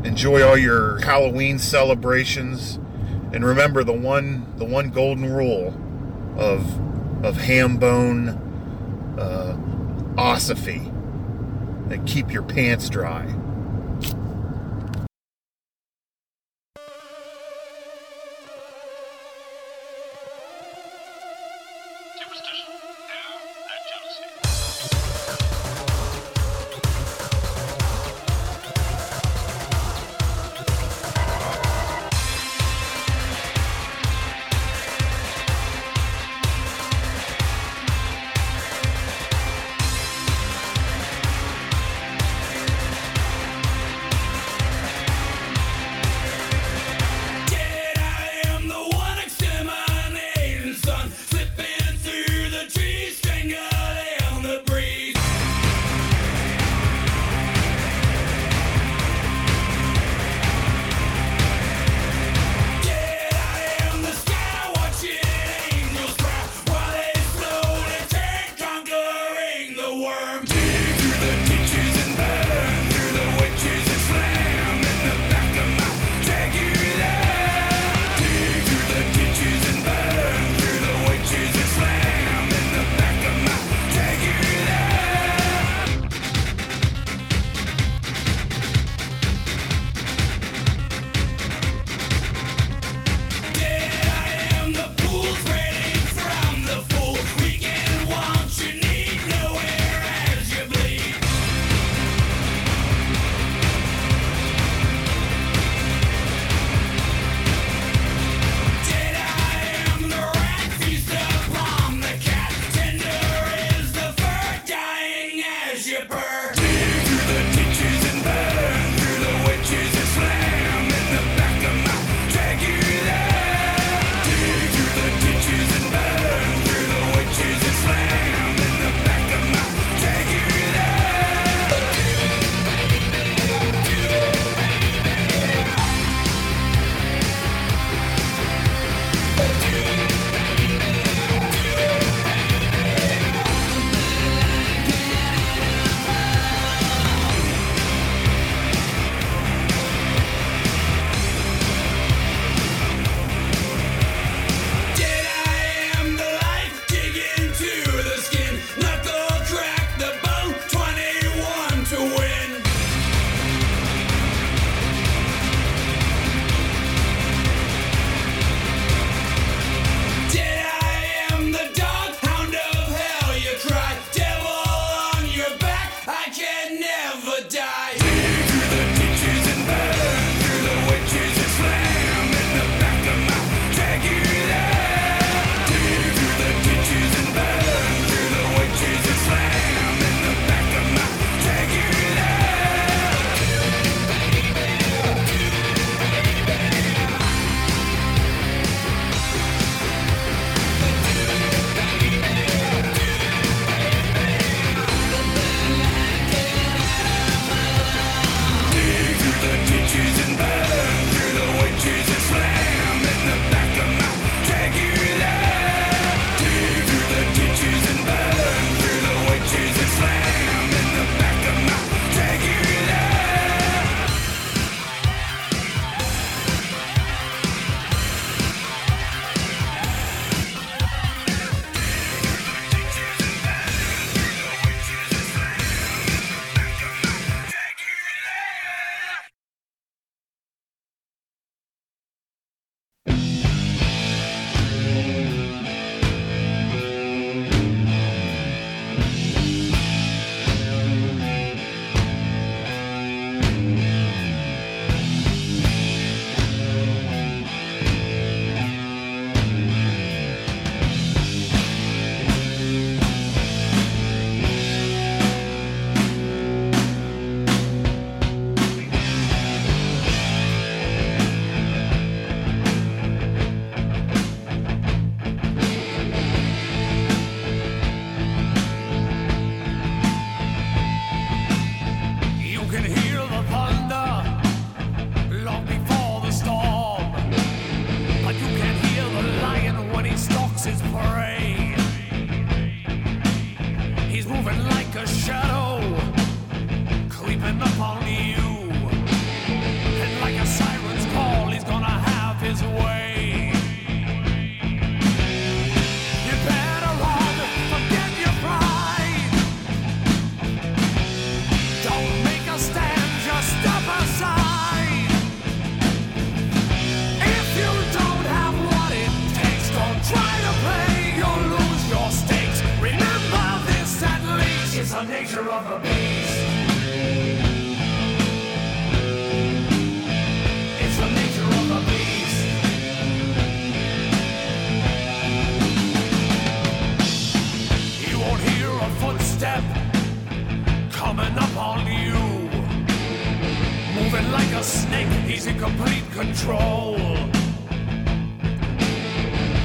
enjoy 0.05 0.43
all 0.43 0.57
your 0.57 0.99
Halloween 1.01 1.59
celebrations, 1.59 2.77
and 3.33 3.45
remember 3.45 3.85
the 3.85 3.93
one 3.93 4.53
the 4.57 4.65
one 4.65 4.91
golden 4.91 5.33
rule 5.33 5.75
of 6.37 7.25
of 7.25 7.37
ham 7.37 7.77
bone 7.77 8.29
uh, 9.19 9.57
osophy 10.17 10.93
keep 12.07 12.33
your 12.33 12.43
pants 12.43 12.89
dry. 12.89 13.27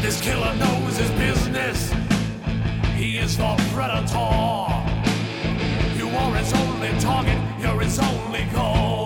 This 0.08 0.22
killer 0.22 0.56
knows 0.56 0.96
his 0.96 1.12
business. 1.20 1.92
He 2.96 3.18
is 3.18 3.36
the 3.36 3.54
predator. 3.74 4.30
You 5.98 6.08
are 6.08 6.34
his 6.34 6.54
only 6.54 6.98
target, 7.02 7.38
you're 7.60 7.82
his 7.82 8.00
only 8.00 8.46
goal. 8.54 8.97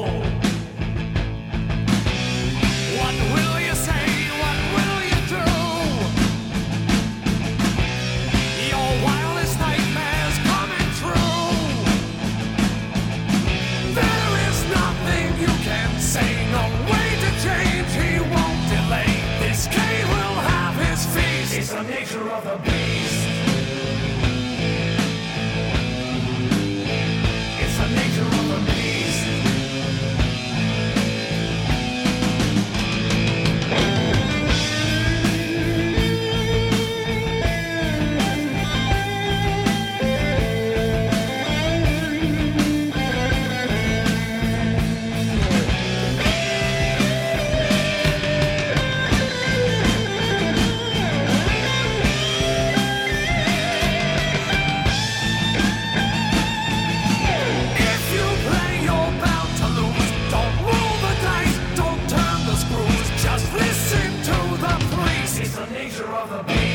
Okay. 66.41 66.70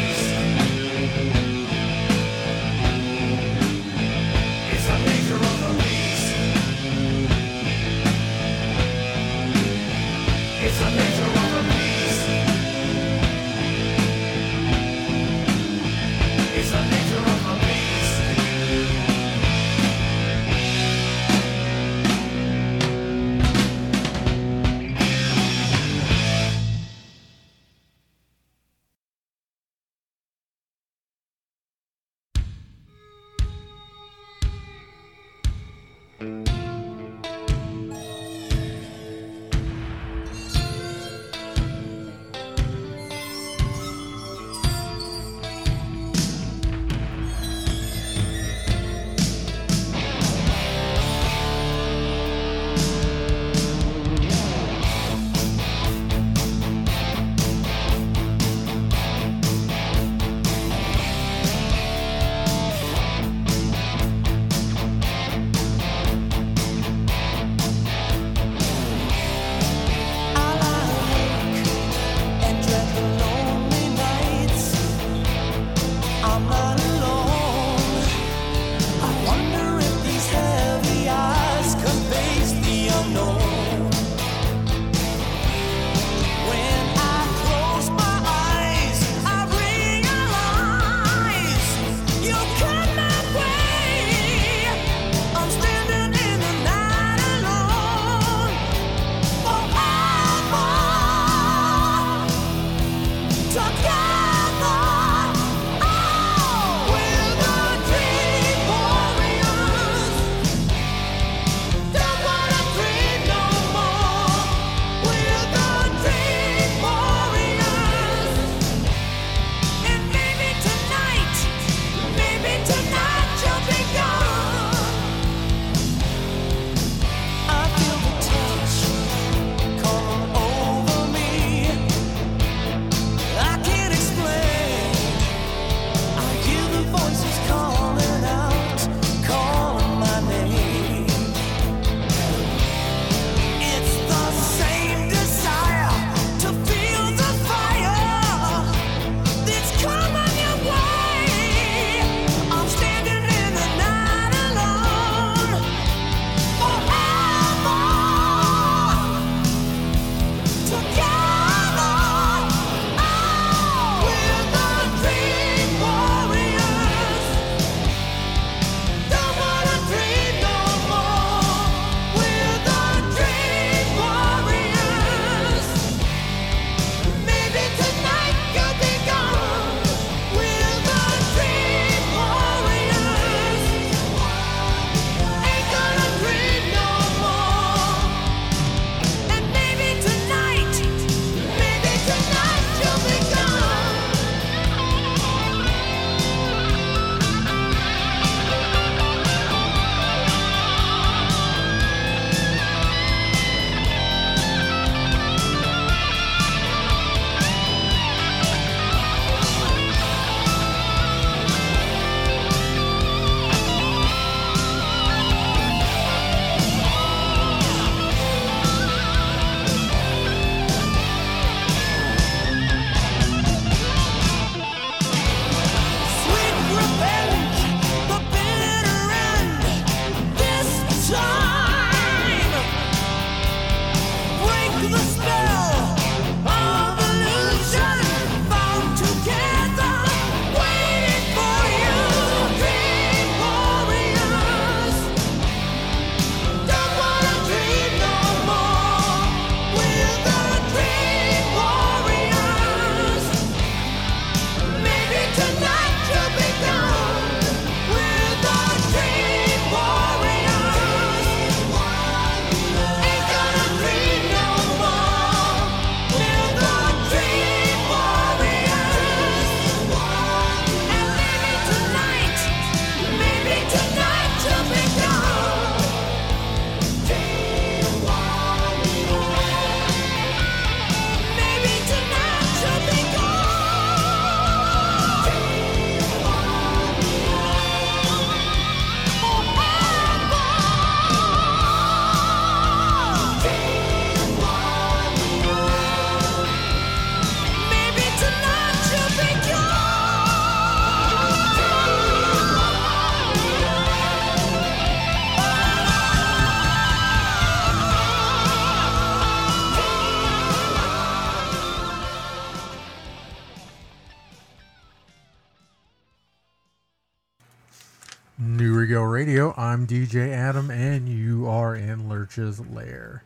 DJ 319.87 320.32
Adam, 320.32 320.70
and 320.70 321.09
you 321.09 321.47
are 321.49 321.74
in 321.74 322.09
Lurch's 322.09 322.61
Lair. 322.61 323.22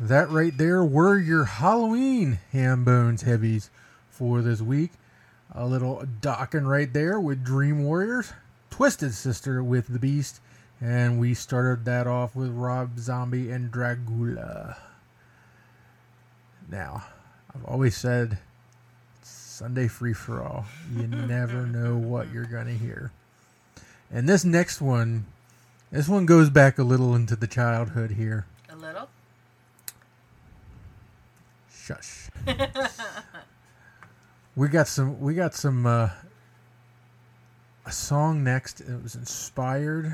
That 0.00 0.28
right 0.30 0.56
there 0.56 0.84
were 0.84 1.18
your 1.18 1.44
Halloween 1.44 2.38
ham 2.52 2.84
bones 2.84 3.22
heavies 3.22 3.70
for 4.10 4.42
this 4.42 4.60
week. 4.60 4.92
A 5.54 5.64
little 5.66 6.04
Dokken 6.20 6.66
right 6.68 6.92
there 6.92 7.20
with 7.20 7.44
Dream 7.44 7.84
Warriors, 7.84 8.32
Twisted 8.70 9.14
Sister 9.14 9.62
with 9.62 9.86
The 9.86 9.98
Beast, 9.98 10.40
and 10.80 11.18
we 11.18 11.34
started 11.34 11.84
that 11.84 12.06
off 12.06 12.34
with 12.34 12.50
Rob 12.50 12.98
Zombie 12.98 13.50
and 13.50 13.70
Dragula. 13.70 14.76
Now, 16.68 17.04
I've 17.54 17.64
always 17.64 17.96
said 17.96 18.38
Sunday 19.22 19.88
free 19.88 20.12
for 20.12 20.42
all. 20.42 20.66
You 20.94 21.06
never 21.06 21.66
know 21.66 21.96
what 21.96 22.32
you're 22.32 22.44
going 22.44 22.66
to 22.66 22.72
hear. 22.72 23.12
And 24.10 24.28
this 24.28 24.44
next 24.44 24.80
one, 24.80 25.26
this 25.90 26.08
one 26.08 26.26
goes 26.26 26.50
back 26.50 26.78
a 26.78 26.82
little 26.82 27.14
into 27.14 27.36
the 27.36 27.46
childhood 27.46 28.12
here. 28.12 28.46
A 28.68 28.76
little? 28.76 29.08
Shush. 31.70 32.28
we 34.56 34.68
got 34.68 34.88
some 34.88 35.20
we 35.20 35.34
got 35.34 35.54
some 35.54 35.86
uh 35.86 36.10
a 37.84 37.92
song 37.92 38.42
next. 38.42 38.80
It 38.80 39.02
was 39.02 39.14
inspired. 39.14 40.12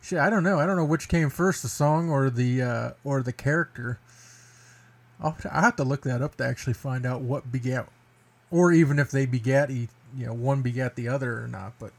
Shit, 0.00 0.18
I 0.18 0.30
don't 0.30 0.42
know. 0.42 0.58
I 0.58 0.66
don't 0.66 0.76
know 0.76 0.84
which 0.84 1.08
came 1.08 1.30
first, 1.30 1.62
the 1.62 1.68
song 1.68 2.10
or 2.10 2.30
the 2.30 2.62
uh 2.62 2.90
or 3.04 3.22
the 3.22 3.32
character. 3.32 3.98
I'll, 5.20 5.36
I 5.50 5.60
have 5.60 5.76
to 5.76 5.84
look 5.84 6.02
that 6.02 6.22
up 6.22 6.36
to 6.36 6.44
actually 6.44 6.74
find 6.74 7.04
out 7.04 7.20
what 7.20 7.50
begat, 7.50 7.88
or 8.50 8.72
even 8.72 8.98
if 8.98 9.10
they 9.10 9.26
begat, 9.26 9.70
you 9.70 9.88
know, 10.16 10.32
one 10.32 10.62
begat 10.62 10.96
the 10.96 11.08
other 11.08 11.42
or 11.42 11.48
not. 11.48 11.74
But 11.78 11.92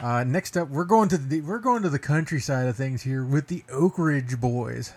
uh, 0.00 0.24
next 0.24 0.56
up, 0.56 0.68
we're 0.68 0.84
going 0.84 1.08
to 1.08 1.18
the 1.18 1.40
we're 1.40 1.58
going 1.58 1.82
to 1.82 1.88
the 1.88 1.98
countryside 1.98 2.66
of 2.68 2.76
things 2.76 3.02
here 3.02 3.24
with 3.24 3.48
the 3.48 3.64
Oak 3.70 3.98
Ridge 3.98 4.40
Boys. 4.40 4.92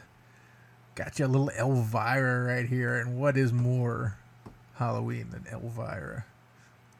Got 0.96 1.18
you 1.20 1.26
a 1.26 1.28
little 1.28 1.50
Elvira 1.50 2.44
right 2.54 2.66
here, 2.68 3.00
and 3.00 3.20
what 3.20 3.38
is 3.38 3.52
more 3.52 4.18
Halloween 4.76 5.30
than 5.32 5.46
Elvira, 5.52 6.26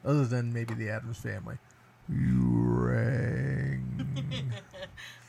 other 0.04 0.24
than 0.24 0.52
maybe 0.52 0.74
the 0.74 0.88
Addams 0.88 1.18
Family? 1.18 1.58
You 2.08 2.62
rang. 2.64 4.22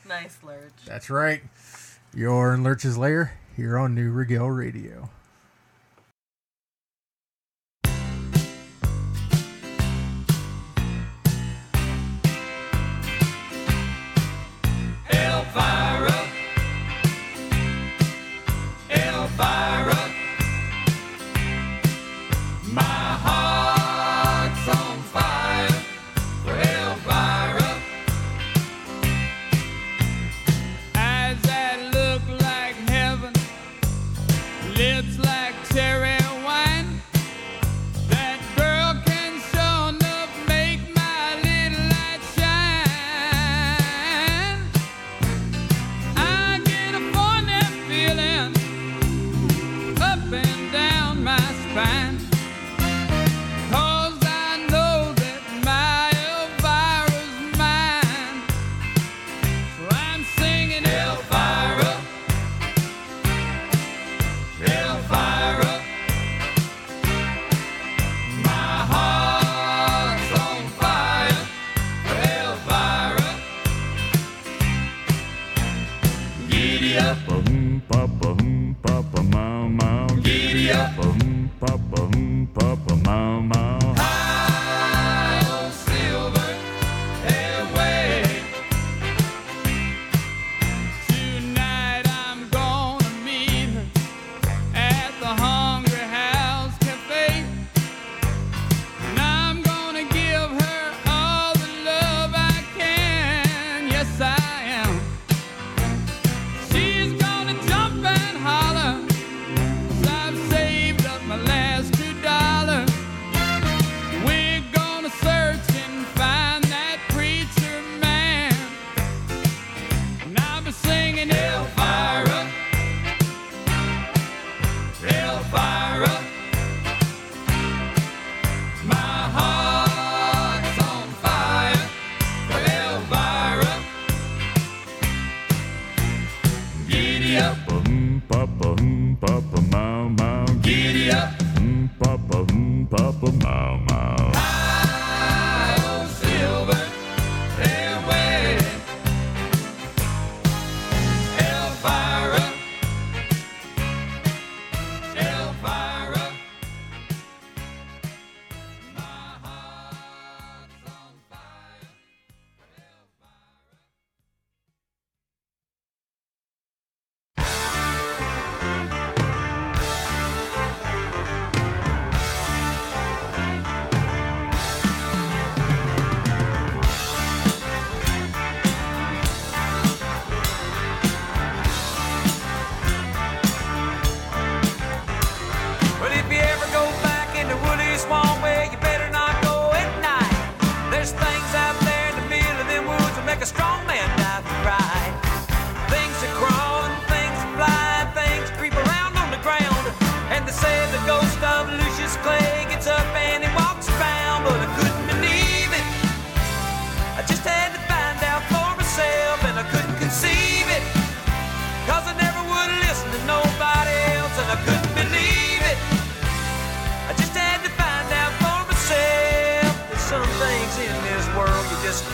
nice, 0.08 0.38
Lurch. 0.42 0.72
That's 0.86 1.10
right. 1.10 1.42
You're 2.14 2.54
in 2.54 2.64
Lurch's 2.64 2.98
Lair 2.98 3.38
here 3.56 3.78
on 3.78 3.94
Neue 3.94 4.10
Regel 4.10 4.50
Radio. 4.50 5.10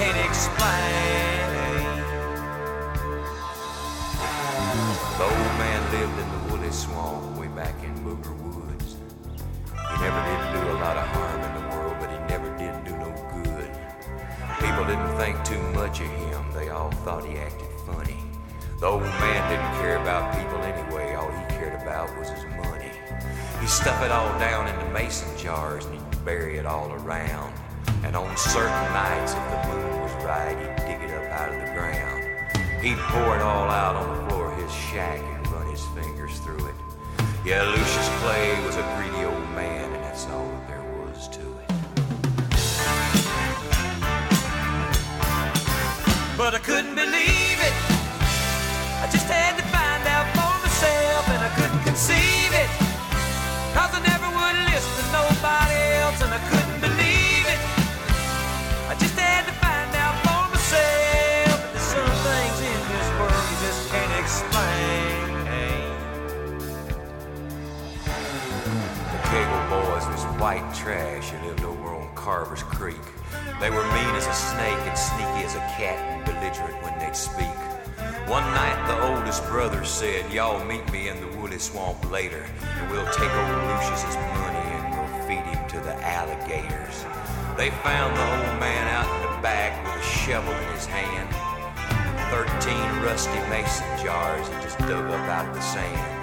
Can't 0.00 0.30
explain. 0.30 1.84
The 5.18 5.24
old 5.24 5.52
man 5.60 5.80
lived 5.92 6.16
in 6.22 6.28
the 6.32 6.40
woolly 6.48 6.72
swamp 6.72 7.36
way 7.38 7.48
back 7.48 7.76
in 7.84 7.92
Booger 8.02 8.34
Woods. 8.40 8.96
He 9.90 9.96
never 10.00 10.20
did 10.24 10.40
do 10.56 10.70
a 10.72 10.78
lot 10.80 10.96
of 10.96 11.06
harm 11.06 11.40
in 11.42 11.52
the 11.60 11.76
world, 11.76 11.96
but 12.00 12.08
he 12.08 12.18
never 12.32 12.48
did 12.56 12.72
do 12.82 12.96
no 12.96 13.12
good. 13.44 13.70
People 14.64 14.86
didn't 14.86 15.14
think 15.18 15.36
too 15.44 15.60
much 15.78 16.00
of 16.00 16.06
him, 16.06 16.44
they 16.54 16.70
all 16.70 16.92
thought 17.04 17.26
he 17.26 17.36
acted 17.36 17.68
funny. 17.84 18.16
The 18.80 18.86
old 18.86 19.02
man 19.02 19.40
didn't 19.50 19.82
care 19.82 19.98
about 19.98 20.34
people 20.34 20.62
anyway, 20.62 21.14
all 21.14 21.30
he 21.30 21.44
cared 21.58 21.78
about 21.82 22.08
was 22.16 22.30
his 22.30 22.44
money. 22.64 22.90
He'd 23.60 23.68
stuff 23.68 24.02
it 24.02 24.10
all 24.10 24.32
down 24.38 24.66
into 24.66 24.94
mason 24.94 25.28
jars 25.36 25.84
and 25.84 25.94
he'd 25.96 26.24
bury 26.24 26.56
it 26.56 26.64
all 26.64 26.90
around. 26.90 27.52
And 28.02 28.16
on 28.16 28.36
certain 28.36 28.92
nights, 28.92 29.32
if 29.32 29.44
the 29.50 29.68
moon 29.68 30.00
was 30.00 30.12
right, 30.24 30.56
he'd 30.56 30.76
dig 30.86 31.02
it 31.02 31.14
up 31.14 31.30
out 31.30 31.52
of 31.52 31.60
the 31.60 31.72
ground. 31.74 32.24
He'd 32.82 32.98
pour 32.98 33.36
it 33.36 33.42
all 33.42 33.68
out 33.68 33.94
on 33.94 34.08
the 34.16 34.30
floor 34.30 34.52
of 34.52 34.62
his 34.62 34.72
shack 34.72 35.20
and 35.20 35.46
run 35.52 35.66
his 35.70 35.84
fingers 35.88 36.38
through 36.38 36.66
it. 36.66 36.74
Yeah, 37.44 37.62
Lucius 37.62 38.08
Clay 38.20 38.64
was 38.64 38.76
a 38.76 38.82
greedy 38.96 39.24
old 39.24 39.50
man, 39.54 39.92
and 39.92 40.02
that's 40.02 40.26
all 40.26 40.46
that 40.48 40.68
there 40.68 41.04
was 41.04 41.28
to 41.28 41.40
it. 41.40 41.68
But 46.38 46.54
I 46.54 46.58
couldn't 46.62 46.94
believe 46.94 47.29
white 70.40 70.74
trash 70.74 71.28
who 71.28 71.48
lived 71.48 71.64
over 71.64 71.94
on 71.94 72.08
Carver's 72.14 72.62
Creek. 72.62 73.04
They 73.60 73.68
were 73.68 73.84
mean 73.92 74.14
as 74.16 74.26
a 74.26 74.32
snake 74.32 74.80
and 74.88 74.96
sneaky 74.96 75.44
as 75.44 75.54
a 75.54 75.64
cat 75.76 76.00
and 76.00 76.24
belligerent 76.24 76.82
when 76.82 76.98
they'd 76.98 77.14
speak. 77.14 77.60
One 78.24 78.48
night 78.56 78.80
the 78.88 78.96
oldest 79.12 79.44
brother 79.44 79.84
said, 79.84 80.32
Y'all 80.32 80.64
meet 80.64 80.90
me 80.90 81.08
in 81.08 81.20
the 81.20 81.36
woolly 81.36 81.58
swamp 81.58 82.10
later, 82.10 82.46
and 82.64 82.90
we'll 82.90 83.04
take 83.12 83.28
old 83.28 83.52
Lucius's 83.68 84.16
money 84.40 84.64
and 84.80 84.88
we'll 84.96 85.28
feed 85.28 85.44
him 85.44 85.60
to 85.68 85.78
the 85.84 85.92
alligators. 86.00 87.04
They 87.58 87.68
found 87.84 88.16
the 88.16 88.24
old 88.24 88.60
man 88.60 88.88
out 88.96 89.12
in 89.20 89.36
the 89.36 89.42
back 89.42 89.76
with 89.84 90.00
a 90.00 90.06
shovel 90.08 90.54
in 90.54 90.72
his 90.72 90.86
hand, 90.86 91.28
thirteen 92.32 92.88
rusty 93.04 93.40
mason 93.52 93.84
jars 94.02 94.48
he 94.48 94.54
just 94.64 94.78
dug 94.78 95.04
up 95.04 95.28
out 95.28 95.50
of 95.50 95.54
the 95.54 95.60
sand. 95.60 96.19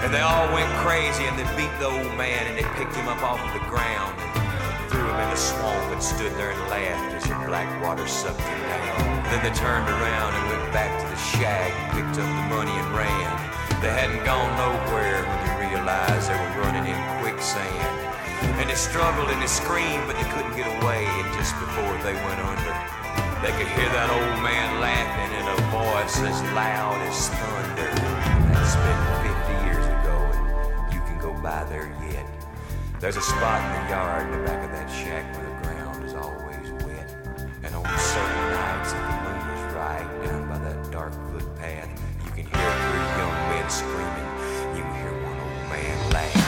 And 0.00 0.14
they 0.14 0.20
all 0.24 0.48
went 0.52 0.70
crazy 0.80 1.24
and 1.28 1.36
they 1.36 1.44
beat 1.56 1.72
the 1.78 1.86
old 1.86 2.16
man 2.16 2.48
and 2.48 2.56
they 2.56 2.64
picked 2.80 2.96
him 2.96 3.08
up 3.08 3.20
off 3.22 3.36
of 3.36 3.52
the 3.52 3.64
ground 3.68 4.16
and 4.16 4.90
threw 4.90 5.04
him 5.04 5.18
in 5.20 5.28
the 5.28 5.36
swamp 5.36 5.92
and 5.92 6.02
stood 6.02 6.32
there 6.40 6.50
and 6.56 6.60
laughed 6.72 7.14
as 7.14 7.24
the 7.28 7.36
black 7.44 7.68
water 7.84 8.08
sucked 8.08 8.40
him 8.40 8.60
down. 8.64 9.20
Then 9.28 9.44
they 9.44 9.52
turned 9.52 9.88
around 9.88 10.32
and 10.32 10.44
went 10.56 10.72
back 10.72 10.88
to 10.88 11.06
the 11.06 11.20
shack 11.20 11.68
picked 11.92 12.16
up 12.16 12.24
the 12.24 12.46
money 12.48 12.72
and 12.72 12.88
ran. 12.96 13.30
They 13.84 13.92
hadn't 13.92 14.24
gone 14.24 14.48
nowhere 14.56 15.20
when 15.20 15.38
they 15.44 15.68
realized 15.68 16.32
they 16.32 16.38
were 16.38 16.64
running 16.64 16.88
in 16.88 16.98
quicksand. 17.20 17.92
And 18.56 18.68
they 18.68 18.80
struggled 18.80 19.28
and 19.28 19.36
they 19.36 19.52
screamed, 19.52 20.08
but 20.08 20.16
they 20.16 20.28
couldn't 20.32 20.56
get 20.56 20.68
away. 20.80 21.04
And 21.04 21.28
just 21.36 21.52
before 21.60 21.92
they 22.00 22.16
went 22.24 22.40
under, 22.40 22.72
they 23.44 23.52
could 23.52 23.68
hear 23.76 23.90
that 24.00 24.08
old 24.08 24.36
man 24.40 24.80
laughing 24.80 25.32
in 25.36 25.44
a 25.44 25.58
voice 25.68 26.16
as 26.24 26.40
loud 26.56 27.00
as 27.04 27.28
thunder. 27.36 27.92
That's 28.52 28.76
been 28.80 29.19
by 31.42 31.64
there 31.64 31.94
yet. 32.10 32.26
There's 33.00 33.16
a 33.16 33.22
spot 33.22 33.60
in 33.64 33.84
the 33.84 33.90
yard 33.90 34.26
in 34.26 34.32
the 34.32 34.46
back 34.46 34.64
of 34.64 34.72
that 34.72 34.88
shack 34.88 35.24
where 35.34 35.46
the 35.46 35.68
ground 35.68 36.04
is 36.04 36.14
always 36.14 36.84
wet. 36.84 37.08
And 37.62 37.74
on 37.74 37.98
certain 37.98 38.50
nights, 38.52 38.92
if 38.92 39.00
the 39.00 39.16
moon 39.24 39.44
is 39.56 39.74
right 39.74 40.24
down 40.24 40.48
by 40.48 40.58
that 40.58 40.90
dark 40.90 41.12
footpath, 41.32 41.88
you 42.24 42.30
can 42.32 42.44
hear 42.44 42.70
three 42.84 43.06
young 43.16 43.36
men 43.48 43.70
screaming. 43.70 44.76
You 44.76 44.82
can 44.82 44.94
hear 45.00 45.12
one 45.24 45.40
old 45.40 45.68
man 45.70 46.10
laugh. 46.12 46.39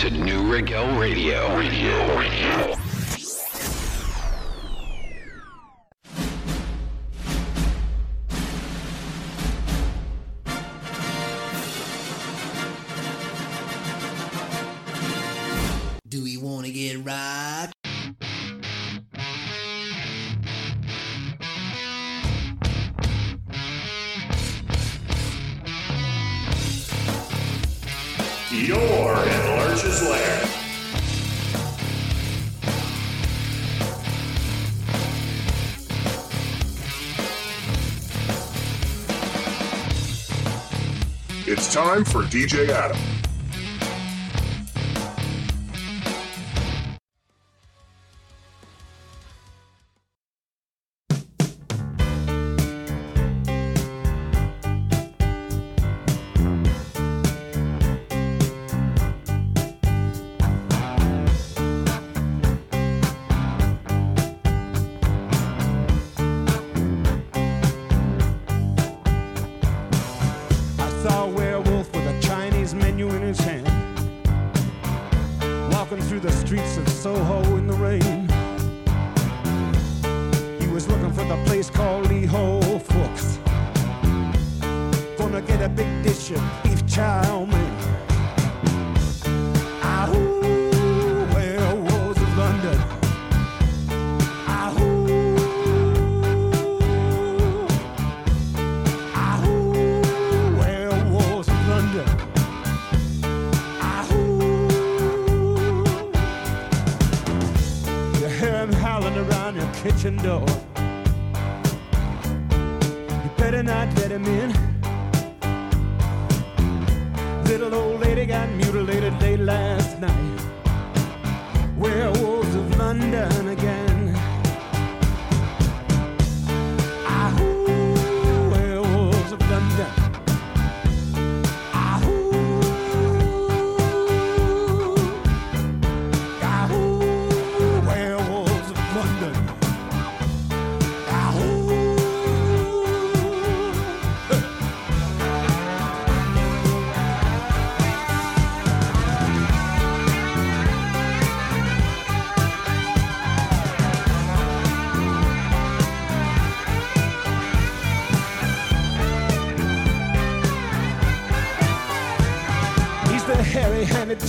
To 0.00 0.08
Neue 0.08 0.50
Regel 0.50 0.98
Radio. 0.98 1.54
Radio. 1.58 2.16
Radio. 2.16 2.79
Time 41.80 42.04
for 42.04 42.20
DJ 42.24 42.68
Adam. 42.68 43.19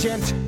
Hairy-handed 0.02 0.41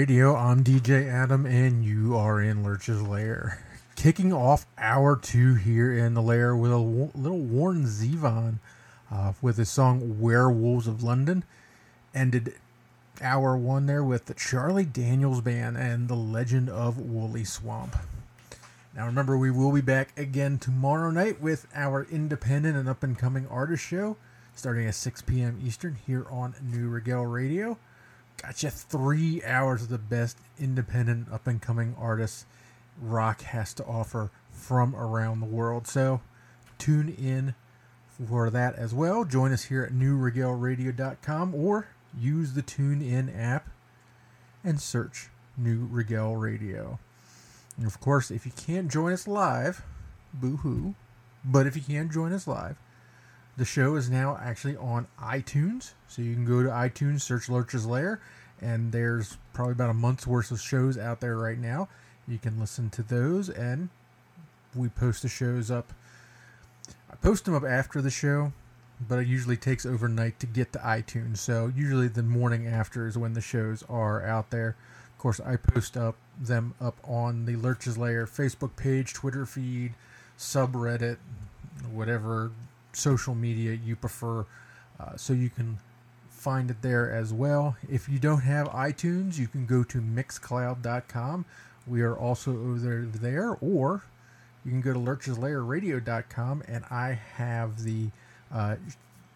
Radio. 0.00 0.34
I'm 0.34 0.64
DJ 0.64 1.12
Adam, 1.12 1.44
and 1.44 1.84
you 1.84 2.16
are 2.16 2.40
in 2.40 2.64
Lurch's 2.64 3.02
Lair. 3.02 3.62
Kicking 3.96 4.32
off 4.32 4.64
hour 4.78 5.14
two 5.14 5.56
here 5.56 5.92
in 5.92 6.14
the 6.14 6.22
lair 6.22 6.56
with 6.56 6.72
a 6.72 6.78
little 6.78 7.40
Warren 7.40 7.84
Zevon 7.84 8.60
uh, 9.12 9.34
with 9.42 9.58
his 9.58 9.68
song 9.68 10.18
Werewolves 10.18 10.86
of 10.86 11.02
London. 11.02 11.44
Ended 12.14 12.54
hour 13.20 13.58
one 13.58 13.84
there 13.84 14.02
with 14.02 14.24
the 14.24 14.32
Charlie 14.32 14.86
Daniels 14.86 15.42
Band 15.42 15.76
and 15.76 16.08
the 16.08 16.14
Legend 16.14 16.70
of 16.70 16.96
Woolly 16.96 17.44
Swamp. 17.44 17.94
Now 18.96 19.04
remember, 19.04 19.36
we 19.36 19.50
will 19.50 19.70
be 19.70 19.82
back 19.82 20.18
again 20.18 20.56
tomorrow 20.58 21.10
night 21.10 21.42
with 21.42 21.66
our 21.74 22.04
independent 22.10 22.74
and 22.74 22.88
up 22.88 23.02
and 23.02 23.18
coming 23.18 23.46
artist 23.48 23.84
show 23.84 24.16
starting 24.54 24.86
at 24.86 24.94
6 24.94 25.20
p.m. 25.22 25.60
Eastern 25.62 25.98
here 26.06 26.26
on 26.30 26.54
Neue 26.62 26.88
Regel 26.88 27.26
Radio. 27.26 27.76
Got 28.42 28.62
you 28.62 28.70
three 28.70 29.42
hours 29.44 29.82
of 29.82 29.88
the 29.88 29.98
best 29.98 30.38
independent 30.58 31.30
up 31.30 31.46
and 31.46 31.60
coming 31.60 31.94
artists 31.98 32.46
rock 33.00 33.42
has 33.42 33.74
to 33.74 33.84
offer 33.84 34.30
from 34.50 34.94
around 34.94 35.40
the 35.40 35.46
world. 35.46 35.86
So 35.86 36.20
tune 36.78 37.08
in 37.08 37.54
for 38.08 38.50
that 38.50 38.76
as 38.76 38.94
well. 38.94 39.24
Join 39.24 39.52
us 39.52 39.64
here 39.64 39.82
at 39.82 39.92
neueregelradio.com 39.92 41.54
or 41.54 41.88
use 42.18 42.54
the 42.54 42.62
TuneIn 42.62 43.36
app 43.38 43.68
and 44.64 44.80
search 44.80 45.28
Neue 45.56 45.86
Regel 45.90 46.36
Radio. 46.36 46.98
And 47.76 47.86
of 47.86 48.00
course, 48.00 48.30
if 48.30 48.44
you 48.46 48.52
can't 48.52 48.90
join 48.90 49.12
us 49.12 49.28
live, 49.28 49.82
boo 50.32 50.58
hoo. 50.58 50.94
But 51.44 51.66
if 51.66 51.76
you 51.76 51.82
can 51.82 52.10
join 52.10 52.32
us 52.32 52.46
live, 52.46 52.76
the 53.60 53.66
show 53.66 53.94
is 53.96 54.08
now 54.08 54.38
actually 54.42 54.74
on 54.78 55.06
iTunes. 55.20 55.92
So 56.08 56.22
you 56.22 56.32
can 56.32 56.46
go 56.46 56.62
to 56.62 56.70
iTunes, 56.70 57.20
search 57.20 57.50
Lurch's 57.50 57.84
Lair, 57.84 58.18
and 58.58 58.90
there's 58.90 59.36
probably 59.52 59.72
about 59.72 59.90
a 59.90 59.94
month's 59.94 60.26
worth 60.26 60.50
of 60.50 60.62
shows 60.62 60.96
out 60.96 61.20
there 61.20 61.36
right 61.36 61.58
now. 61.58 61.86
You 62.26 62.38
can 62.38 62.58
listen 62.58 62.88
to 62.88 63.02
those, 63.02 63.50
and 63.50 63.90
we 64.74 64.88
post 64.88 65.20
the 65.20 65.28
shows 65.28 65.70
up. 65.70 65.92
I 67.12 67.16
post 67.16 67.44
them 67.44 67.54
up 67.54 67.64
after 67.64 68.00
the 68.00 68.08
show, 68.08 68.54
but 69.06 69.18
it 69.18 69.28
usually 69.28 69.58
takes 69.58 69.84
overnight 69.84 70.40
to 70.40 70.46
get 70.46 70.72
to 70.72 70.78
iTunes. 70.78 71.36
So 71.36 71.70
usually 71.76 72.08
the 72.08 72.22
morning 72.22 72.66
after 72.66 73.06
is 73.06 73.18
when 73.18 73.34
the 73.34 73.42
shows 73.42 73.84
are 73.90 74.24
out 74.24 74.48
there. 74.48 74.74
Of 75.12 75.18
course, 75.18 75.38
I 75.38 75.56
post 75.56 75.98
up 75.98 76.16
them 76.40 76.72
up 76.80 76.96
on 77.04 77.44
the 77.44 77.56
Lurch's 77.56 77.98
Lair 77.98 78.24
Facebook 78.24 78.74
page, 78.76 79.12
Twitter 79.12 79.44
feed, 79.44 79.92
subreddit, 80.38 81.18
whatever 81.92 82.52
social 82.92 83.34
media 83.34 83.72
you 83.72 83.96
prefer. 83.96 84.46
Uh, 84.98 85.16
so 85.16 85.32
you 85.32 85.50
can 85.50 85.78
find 86.28 86.70
it 86.70 86.82
there 86.82 87.10
as 87.10 87.32
well. 87.32 87.76
If 87.88 88.08
you 88.08 88.18
don't 88.18 88.40
have 88.40 88.68
iTunes, 88.68 89.38
you 89.38 89.46
can 89.46 89.66
go 89.66 89.84
to 89.84 90.00
mixcloud.com. 90.00 91.44
We 91.86 92.02
are 92.02 92.16
also 92.16 92.52
over 92.52 92.78
there, 92.78 93.04
there, 93.04 93.56
or 93.60 94.04
you 94.64 94.70
can 94.70 94.80
go 94.80 94.92
to 94.92 94.98
lurcheslairradio.com, 94.98 96.62
and 96.68 96.84
I 96.90 97.18
have 97.36 97.84
the 97.84 98.10
uh, 98.52 98.76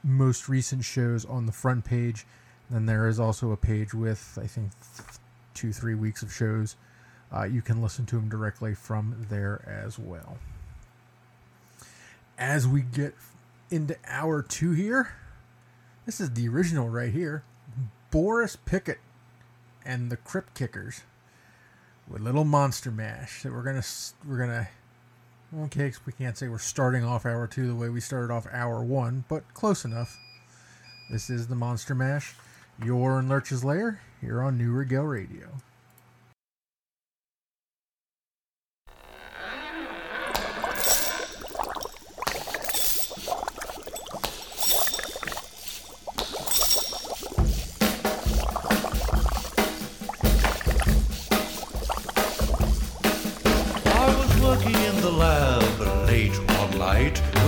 most 0.02 0.48
recent 0.48 0.84
shows 0.84 1.24
on 1.24 1.46
the 1.46 1.52
front 1.52 1.84
page. 1.84 2.26
Then 2.70 2.86
there 2.86 3.08
is 3.08 3.20
also 3.20 3.52
a 3.52 3.56
page 3.56 3.94
with, 3.94 4.38
I 4.40 4.46
think, 4.46 4.70
two, 5.54 5.72
three 5.72 5.94
weeks 5.94 6.22
of 6.22 6.32
shows. 6.32 6.76
Uh, 7.34 7.44
you 7.44 7.62
can 7.62 7.82
listen 7.82 8.06
to 8.06 8.16
them 8.16 8.28
directly 8.28 8.74
from 8.74 9.26
there 9.28 9.62
as 9.66 9.98
well. 9.98 10.38
As 12.38 12.66
we 12.66 12.82
get 12.82 13.14
into 13.74 13.96
hour 14.06 14.40
two 14.40 14.70
here, 14.70 15.14
this 16.06 16.20
is 16.20 16.30
the 16.30 16.48
original 16.48 16.88
right 16.88 17.12
here 17.12 17.42
Boris 18.12 18.56
Pickett 18.56 19.00
and 19.84 20.12
the 20.12 20.16
Crypt 20.16 20.54
Kickers 20.54 21.02
with 22.08 22.22
Little 22.22 22.44
Monster 22.44 22.92
Mash 22.92 23.42
that 23.42 23.52
we're 23.52 23.64
gonna 23.64 23.82
we're 24.26 24.38
gonna 24.38 24.68
okay 25.62 25.92
we 26.06 26.12
can't 26.12 26.38
say 26.38 26.46
we're 26.46 26.58
starting 26.58 27.04
off 27.04 27.26
hour 27.26 27.48
two 27.48 27.66
the 27.66 27.74
way 27.74 27.88
we 27.88 28.00
started 28.00 28.32
off 28.32 28.46
hour 28.52 28.84
one 28.84 29.24
but 29.28 29.42
close 29.54 29.84
enough. 29.84 30.16
This 31.10 31.28
is 31.28 31.48
the 31.48 31.56
Monster 31.56 31.96
Mash. 31.96 32.36
You're 32.82 33.18
in 33.18 33.28
Lurch's 33.28 33.64
Lair 33.64 34.00
here 34.20 34.40
on 34.40 34.56
Neue 34.56 34.70
Regel 34.70 35.04
Radio. 35.04 35.48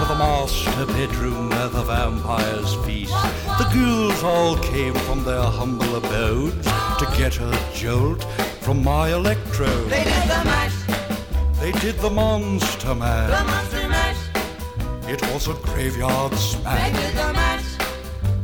to 0.00 0.06
the 0.06 0.14
master 0.14 0.86
bedroom 0.86 1.50
where 1.50 1.68
the 1.68 1.82
vampires 1.82 2.74
feast. 2.86 3.12
The 3.58 3.68
ghouls 3.74 4.22
all 4.22 4.56
came 4.56 4.94
from 4.94 5.24
their 5.24 5.42
humble 5.42 5.94
abodes 5.96 6.64
to 7.00 7.06
get 7.18 7.38
a 7.38 7.50
jolt 7.74 8.22
from 8.62 8.82
my 8.82 9.10
electrode. 9.10 9.90
They 9.90 10.04
did 10.04 10.22
the 10.34 10.42
mash, 10.50 10.78
They 11.60 11.72
did 11.72 11.96
the 11.98 12.08
monster 12.08 12.94
mash. 12.94 13.28
the 13.28 13.44
monster 13.44 13.88
mash. 13.88 14.16
It 15.06 15.20
was 15.32 15.48
a 15.48 15.54
graveyard 15.68 16.32
smash. 16.34 16.92
They 16.92 16.98
did 16.98 17.14
the 17.16 17.32
mash, 17.34 17.68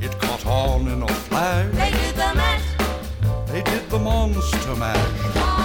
It 0.03 0.13
caught 0.21 0.45
on 0.47 0.89
in 0.89 1.03
a 1.03 1.09
flash. 1.09 1.73
they 1.73 1.91
did 1.91 2.15
the 2.17 2.35
mash. 2.35 2.67
They 3.47 3.63
did 3.63 3.89
the 3.89 3.99
monster 3.99 4.75
mash. 4.75 5.13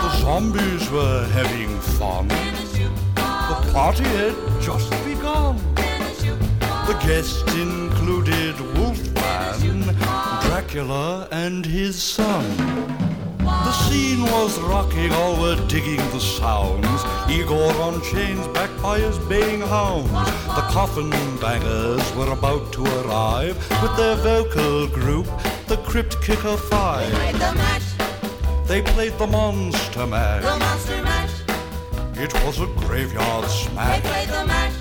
The 0.03 0.17
zombies 0.21 0.89
were 0.89 1.27
having 1.33 1.77
fun. 1.99 2.29
The 2.29 3.71
party 3.73 4.03
had 4.05 4.35
just 4.61 4.89
begun. 5.03 5.70
The 6.91 7.07
guests 7.07 7.55
included 7.55 8.59
Wolfman, 8.75 9.95
Dracula, 10.41 11.25
and 11.31 11.65
his 11.65 11.95
son. 11.95 12.43
The 13.37 13.71
scene 13.71 14.23
was 14.23 14.59
rocking, 14.59 15.09
all 15.13 15.39
were 15.39 15.55
digging 15.69 16.03
the 16.11 16.19
sounds. 16.19 17.01
Igor 17.31 17.71
on 17.81 18.01
chains, 18.11 18.45
backed 18.49 18.81
by 18.81 18.99
his 18.99 19.17
baying 19.29 19.61
hounds. 19.61 20.11
The 20.11 20.67
coffin 20.75 21.11
bangers 21.39 22.03
were 22.13 22.33
about 22.33 22.73
to 22.73 22.83
arrive 22.99 23.55
with 23.81 23.95
their 23.95 24.17
vocal 24.17 24.87
group, 24.87 25.27
the 25.67 25.77
Crypt 25.85 26.21
Kicker 26.21 26.57
Five. 26.57 27.09
Played 27.13 27.35
the 27.35 27.53
mash, 27.53 28.67
They 28.67 28.81
played 28.81 29.17
the 29.17 29.27
Monster 29.27 30.01
the 30.01 30.07
monster 30.07 31.01
mash. 31.03 31.31
It 32.17 32.33
was 32.43 32.59
a 32.59 32.65
graveyard 32.85 33.45
They 33.45 33.49
smash. 33.49 34.80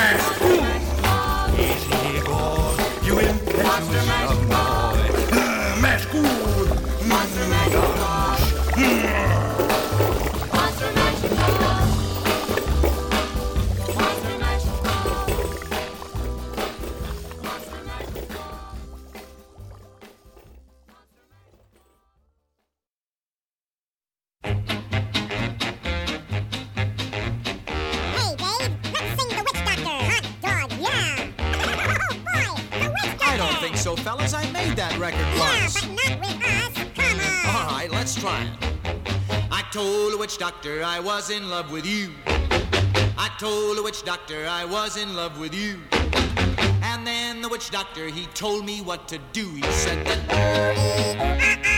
Mash. 0.00 0.39
Doctor 40.40 40.82
I 40.82 41.00
was 41.00 41.28
in 41.28 41.50
love 41.50 41.70
with 41.70 41.84
you. 41.84 42.14
I 42.26 43.30
told 43.38 43.76
the 43.76 43.82
witch 43.82 44.02
doctor 44.04 44.46
I 44.48 44.64
was 44.64 44.96
in 44.96 45.14
love 45.14 45.38
with 45.38 45.54
you. 45.54 45.80
And 46.82 47.06
then 47.06 47.42
the 47.42 47.48
witch 47.50 47.68
doctor, 47.68 48.06
he 48.06 48.24
told 48.28 48.64
me 48.64 48.80
what 48.80 49.06
to 49.08 49.18
do. 49.34 49.46
He 49.50 49.62
said 49.64 50.06
that. 50.06 51.69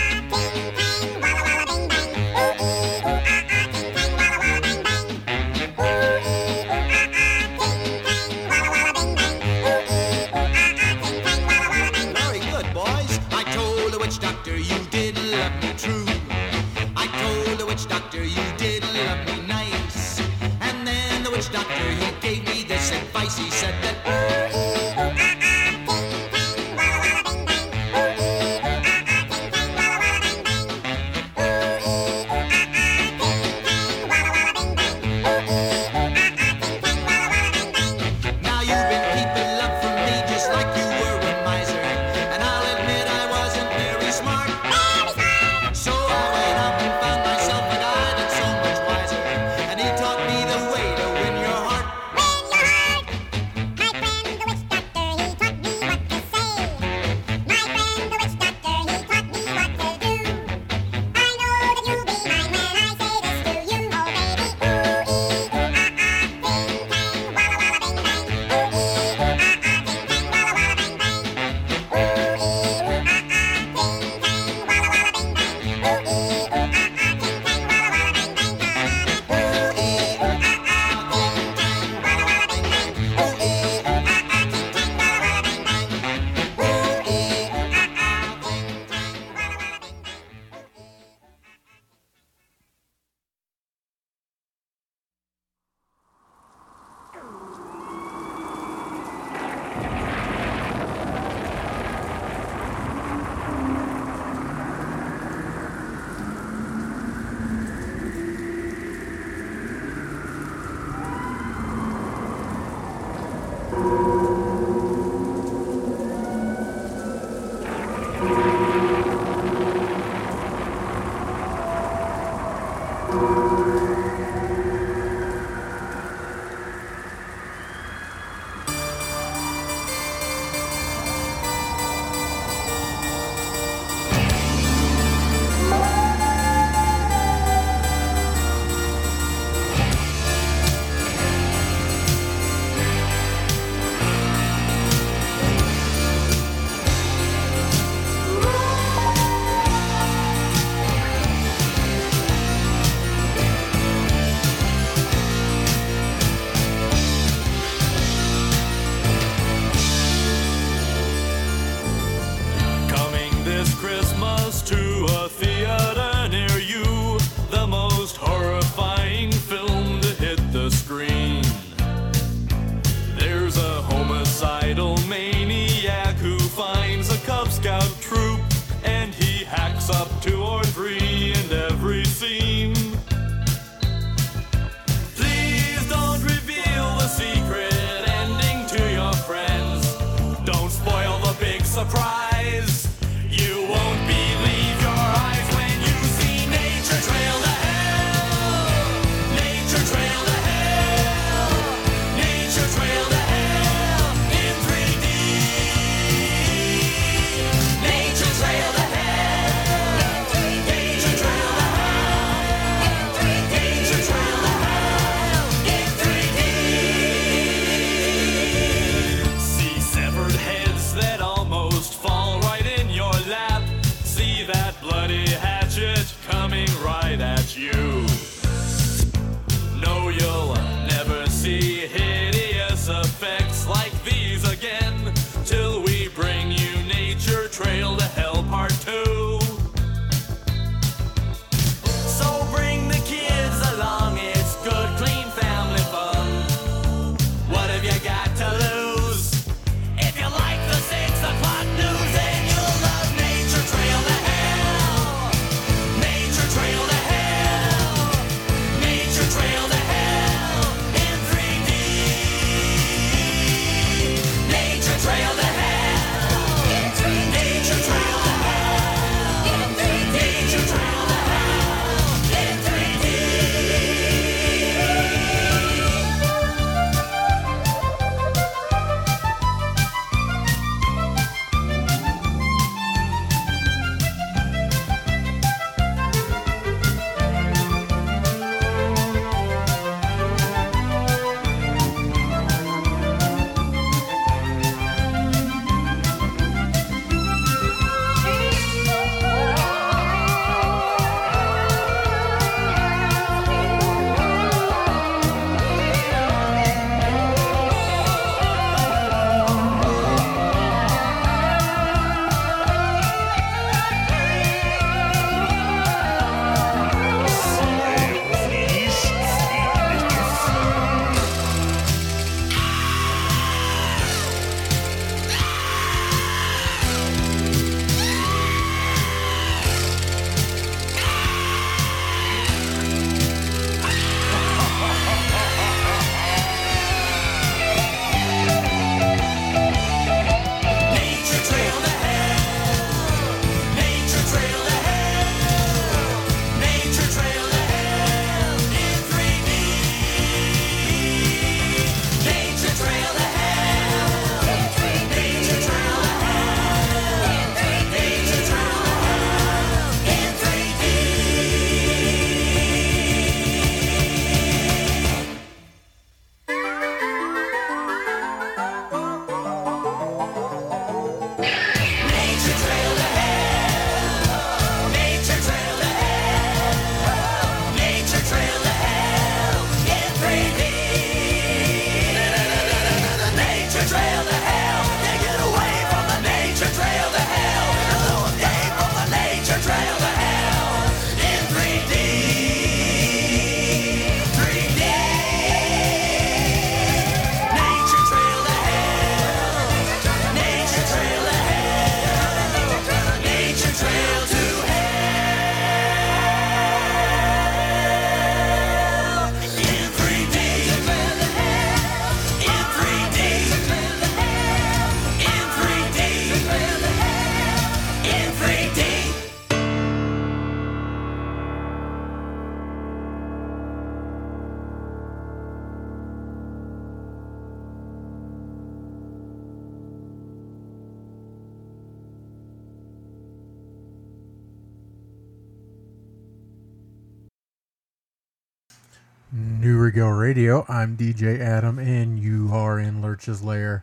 Radio. 440.23 440.65
I'm 440.69 440.97
DJ 440.97 441.41
Adam, 441.41 441.81
and 441.81 442.17
you 442.17 442.51
are 442.53 442.79
in 442.79 443.03
Lurch's 443.03 443.43
Lair. 443.43 443.83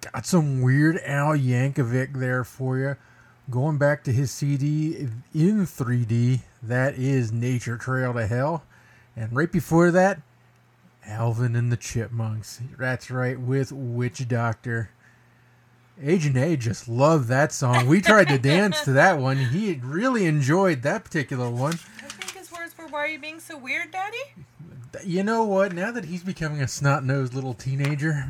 Got 0.00 0.24
some 0.24 0.62
weird 0.62 0.98
Al 1.04 1.36
Yankovic 1.36 2.14
there 2.14 2.42
for 2.42 2.78
you. 2.78 2.96
Going 3.50 3.76
back 3.76 4.02
to 4.04 4.12
his 4.12 4.30
CD 4.30 5.08
in 5.34 5.66
3D, 5.66 6.40
that 6.62 6.94
is 6.94 7.32
Nature 7.32 7.76
Trail 7.76 8.14
to 8.14 8.26
Hell. 8.26 8.64
And 9.14 9.36
right 9.36 9.52
before 9.52 9.90
that, 9.90 10.22
Alvin 11.04 11.54
and 11.54 11.70
the 11.70 11.76
Chipmunks. 11.76 12.62
That's 12.78 13.10
right, 13.10 13.38
with 13.38 13.72
Witch 13.72 14.26
Doctor. 14.26 14.88
Agent 16.02 16.38
A 16.38 16.56
just 16.56 16.88
loved 16.88 17.28
that 17.28 17.52
song. 17.52 17.86
We 17.88 18.00
tried 18.00 18.28
to 18.28 18.38
dance 18.38 18.80
to 18.84 18.92
that 18.92 19.18
one. 19.18 19.36
He 19.36 19.78
really 19.84 20.24
enjoyed 20.24 20.80
that 20.80 21.04
particular 21.04 21.50
one. 21.50 21.74
I 21.74 22.08
think 22.08 22.38
his 22.38 22.50
words 22.50 22.72
were, 22.78 22.86
Why 22.86 23.00
are 23.00 23.08
you 23.08 23.18
being 23.18 23.38
so 23.38 23.58
weird, 23.58 23.90
Daddy? 23.90 24.46
You 25.04 25.22
know 25.22 25.44
what? 25.44 25.72
Now 25.72 25.90
that 25.90 26.04
he's 26.06 26.22
becoming 26.22 26.60
a 26.60 26.68
snot 26.68 27.04
nosed 27.04 27.34
little 27.34 27.54
teenager, 27.54 28.26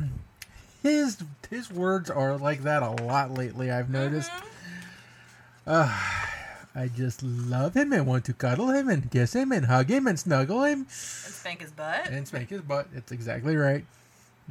his 0.81 1.17
his 1.49 1.69
words 1.71 2.09
are 2.09 2.37
like 2.37 2.63
that 2.63 2.83
a 2.83 2.91
lot 2.91 3.31
lately. 3.31 3.69
I've 3.71 3.89
noticed. 3.89 4.31
Uh, 5.65 5.95
I 6.75 6.87
just 6.87 7.21
love 7.23 7.75
him 7.75 7.93
and 7.93 8.07
want 8.07 8.25
to 8.25 8.33
cuddle 8.33 8.69
him 8.71 8.89
and 8.89 9.09
kiss 9.11 9.33
him 9.33 9.51
and 9.51 9.65
hug 9.67 9.89
him 9.89 10.07
and 10.07 10.19
snuggle 10.19 10.63
him 10.63 10.79
And 10.81 10.89
spank 10.91 11.61
his 11.61 11.71
butt. 11.71 12.07
and 12.09 12.27
spank 12.27 12.49
his 12.49 12.61
butt. 12.61 12.87
It's 12.95 13.11
exactly 13.11 13.55
right. 13.55 13.85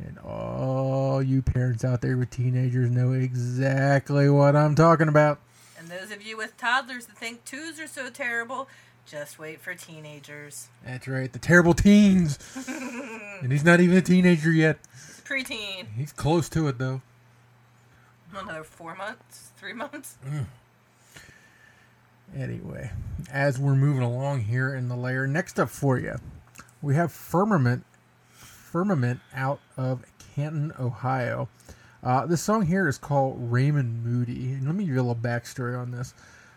And 0.02 0.18
all 0.20 1.22
you 1.22 1.42
parents 1.42 1.84
out 1.84 2.00
there 2.00 2.16
with 2.16 2.30
teenagers 2.30 2.90
know 2.90 3.12
exactly 3.12 4.30
what 4.30 4.56
I'm 4.56 4.74
talking 4.74 5.08
about. 5.08 5.40
And 5.78 5.88
those 5.88 6.10
of 6.12 6.22
you 6.22 6.36
with 6.36 6.56
toddlers 6.56 7.06
that 7.06 7.16
think 7.18 7.44
twos 7.44 7.78
are 7.80 7.86
so 7.88 8.08
terrible, 8.08 8.68
just 9.06 9.38
wait 9.38 9.60
for 9.60 9.74
teenagers. 9.74 10.68
That's 10.84 11.08
right, 11.08 11.32
the 11.32 11.38
terrible 11.38 11.74
teens. 11.74 12.38
and 13.42 13.52
he's 13.52 13.64
not 13.64 13.80
even 13.80 13.96
a 13.96 14.02
teenager 14.02 14.50
yet. 14.50 14.78
Preteen. 15.24 15.86
He's 15.96 16.12
close 16.12 16.48
to 16.50 16.68
it 16.68 16.78
though. 16.78 17.02
Another 18.34 18.64
four 18.64 18.94
months, 18.94 19.50
three 19.58 19.74
months. 19.74 20.16
Anyway, 22.34 22.90
as 23.30 23.58
we're 23.58 23.74
moving 23.74 24.02
along 24.02 24.40
here 24.40 24.74
in 24.74 24.88
the 24.88 24.96
layer, 24.96 25.26
next 25.26 25.60
up 25.60 25.68
for 25.68 25.98
you, 25.98 26.16
we 26.80 26.94
have 26.94 27.12
Firmament, 27.12 27.84
Firmament 28.30 29.20
out 29.34 29.60
of 29.76 30.02
Canton, 30.34 30.72
Ohio. 30.80 31.48
Uh, 32.02 32.24
this 32.26 32.40
song 32.40 32.66
here 32.66 32.88
is 32.88 32.96
called 32.96 33.36
Raymond 33.38 34.04
Moody. 34.04 34.52
And 34.52 34.66
let 34.66 34.74
me 34.74 34.84
give 34.84 34.94
you 34.94 35.00
a 35.00 35.04
little 35.04 35.14
backstory 35.14 35.78
on 35.78 35.90
this. 35.90 36.14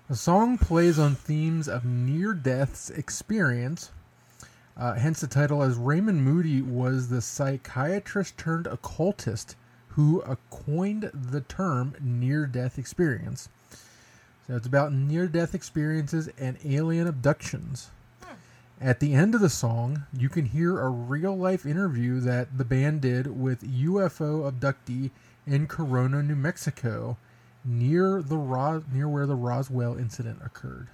The 0.07 0.15
song 0.15 0.60
plays 0.60 0.99
on 0.99 1.15
themes 1.15 1.68
of 1.68 1.84
near 1.84 2.36
death's 2.36 2.91
experience, 2.91 3.90
uh, 4.77 4.94
hence 4.94 5.19
the 5.19 5.26
title, 5.26 5.64
as 5.64 5.77
Raymond 5.77 6.23
Moody 6.23 6.61
was 6.61 7.10
the 7.10 7.23
psychiatrist 7.23 8.38
turned 8.38 8.68
occultist 8.68 9.56
who 9.88 10.22
coined 10.52 11.10
the 11.11 11.41
term 11.41 11.95
near 11.99 12.45
death 12.45 12.77
experience. 12.77 13.49
So 14.45 14.56
it's 14.56 14.68
about 14.68 14.94
near 14.94 15.27
death 15.27 15.56
experiences 15.56 16.30
and 16.38 16.60
alien 16.64 17.07
abductions. 17.07 17.90
At 18.80 18.99
the 18.99 19.15
end 19.15 19.34
of 19.34 19.41
the 19.41 19.49
song, 19.49 20.03
you 20.14 20.30
can 20.30 20.45
hear 20.45 20.80
a 20.80 20.90
real 20.90 21.36
life 21.36 21.65
interview 21.65 22.19
that 22.19 22.60
the 22.60 22.65
band 22.65 23.02
did 23.02 23.26
with 23.40 23.64
UFO 23.64 24.52
abductee 24.52 25.10
in 25.48 25.65
Corona, 25.65 26.22
New 26.22 26.36
Mexico, 26.36 27.18
near 27.66 28.22
the 28.22 28.38
Ros- 28.38 28.84
near 28.94 29.10
where 29.10 29.26
the 29.26 29.36
Roswell 29.36 29.98
incident 29.98 30.40
occurred. 30.46 30.88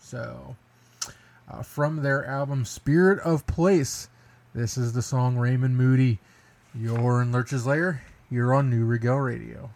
So, 0.00 0.56
uh, 1.48 1.62
from 1.62 2.02
their 2.02 2.24
album 2.24 2.64
Spirit 2.64 3.18
of 3.20 3.46
Place, 3.46 4.08
this 4.54 4.78
is 4.78 4.92
the 4.92 5.02
song 5.02 5.36
Raymond 5.36 5.76
Moody. 5.76 6.18
You're 6.74 7.22
in 7.22 7.32
Lurch's 7.32 7.66
Lair. 7.66 8.02
You're 8.30 8.54
on 8.54 8.70
Neue 8.70 8.84
Regel 8.84 9.18
Radio. 9.18 9.70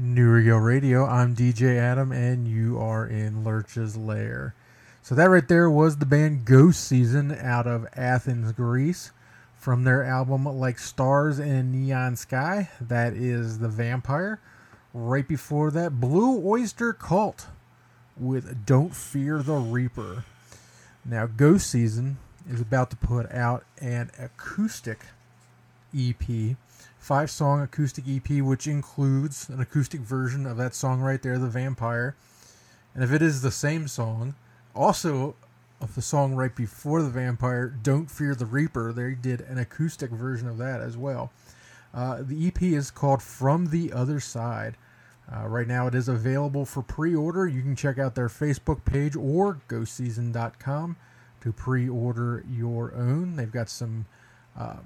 Neue 0.00 0.30
Regel 0.30 0.60
Radio. 0.60 1.04
I'm 1.04 1.34
DJ 1.34 1.76
Adam, 1.76 2.12
and 2.12 2.46
you 2.46 2.78
are 2.78 3.04
in 3.04 3.42
Lurch's 3.42 3.96
Lair. 3.96 4.54
So 5.02 5.16
that 5.16 5.28
right 5.28 5.48
there 5.48 5.68
was 5.68 5.96
the 5.96 6.06
band 6.06 6.44
Ghost 6.44 6.84
Season 6.84 7.36
out 7.36 7.66
of 7.66 7.84
Athens, 7.96 8.52
Greece, 8.52 9.10
from 9.56 9.82
their 9.82 10.04
album 10.04 10.44
Like 10.44 10.78
Stars 10.78 11.40
in 11.40 11.48
a 11.50 11.62
Neon 11.64 12.14
Sky. 12.14 12.70
That 12.80 13.14
is 13.14 13.58
The 13.58 13.68
Vampire. 13.68 14.40
Right 14.94 15.26
before 15.26 15.72
that, 15.72 15.98
Blue 15.98 16.46
Oyster 16.46 16.92
Cult 16.92 17.48
with 18.16 18.64
Don't 18.64 18.94
Fear 18.94 19.42
the 19.42 19.56
Reaper. 19.56 20.22
Now, 21.04 21.26
Ghost 21.26 21.68
Season 21.68 22.18
is 22.48 22.60
about 22.60 22.90
to 22.90 22.96
put 22.96 23.28
out 23.32 23.64
an 23.80 24.12
acoustic 24.16 25.00
EP, 25.96 26.56
five 26.98 27.30
song 27.30 27.62
acoustic 27.62 28.04
EP, 28.08 28.42
which 28.42 28.66
includes 28.66 29.48
an 29.48 29.60
acoustic 29.60 30.00
version 30.00 30.46
of 30.46 30.56
that 30.56 30.74
song 30.74 31.00
right 31.00 31.22
there, 31.22 31.38
The 31.38 31.48
Vampire. 31.48 32.16
And 32.94 33.04
if 33.04 33.12
it 33.12 33.22
is 33.22 33.42
the 33.42 33.50
same 33.50 33.88
song, 33.88 34.34
also 34.74 35.36
of 35.80 35.94
the 35.94 36.02
song 36.02 36.34
right 36.34 36.54
before 36.54 37.02
The 37.02 37.10
Vampire, 37.10 37.68
Don't 37.68 38.10
Fear 38.10 38.34
the 38.34 38.46
Reaper, 38.46 38.92
they 38.92 39.14
did 39.14 39.40
an 39.42 39.58
acoustic 39.58 40.10
version 40.10 40.48
of 40.48 40.58
that 40.58 40.80
as 40.80 40.96
well. 40.96 41.30
Uh, 41.94 42.22
the 42.22 42.46
EP 42.46 42.62
is 42.62 42.90
called 42.90 43.22
From 43.22 43.68
the 43.68 43.92
Other 43.92 44.20
Side. 44.20 44.76
Uh, 45.30 45.46
right 45.46 45.66
now, 45.66 45.86
it 45.86 45.94
is 45.94 46.08
available 46.08 46.64
for 46.64 46.82
pre 46.82 47.14
order. 47.14 47.46
You 47.46 47.60
can 47.62 47.76
check 47.76 47.98
out 47.98 48.14
their 48.14 48.28
Facebook 48.28 48.84
page 48.84 49.14
or 49.14 49.60
ghostseason.com 49.68 50.96
to 51.40 51.52
pre 51.52 51.88
order 51.88 52.44
your 52.50 52.94
own. 52.94 53.36
They've 53.36 53.52
got 53.52 53.68
some 53.68 54.06
uh, 54.56 54.78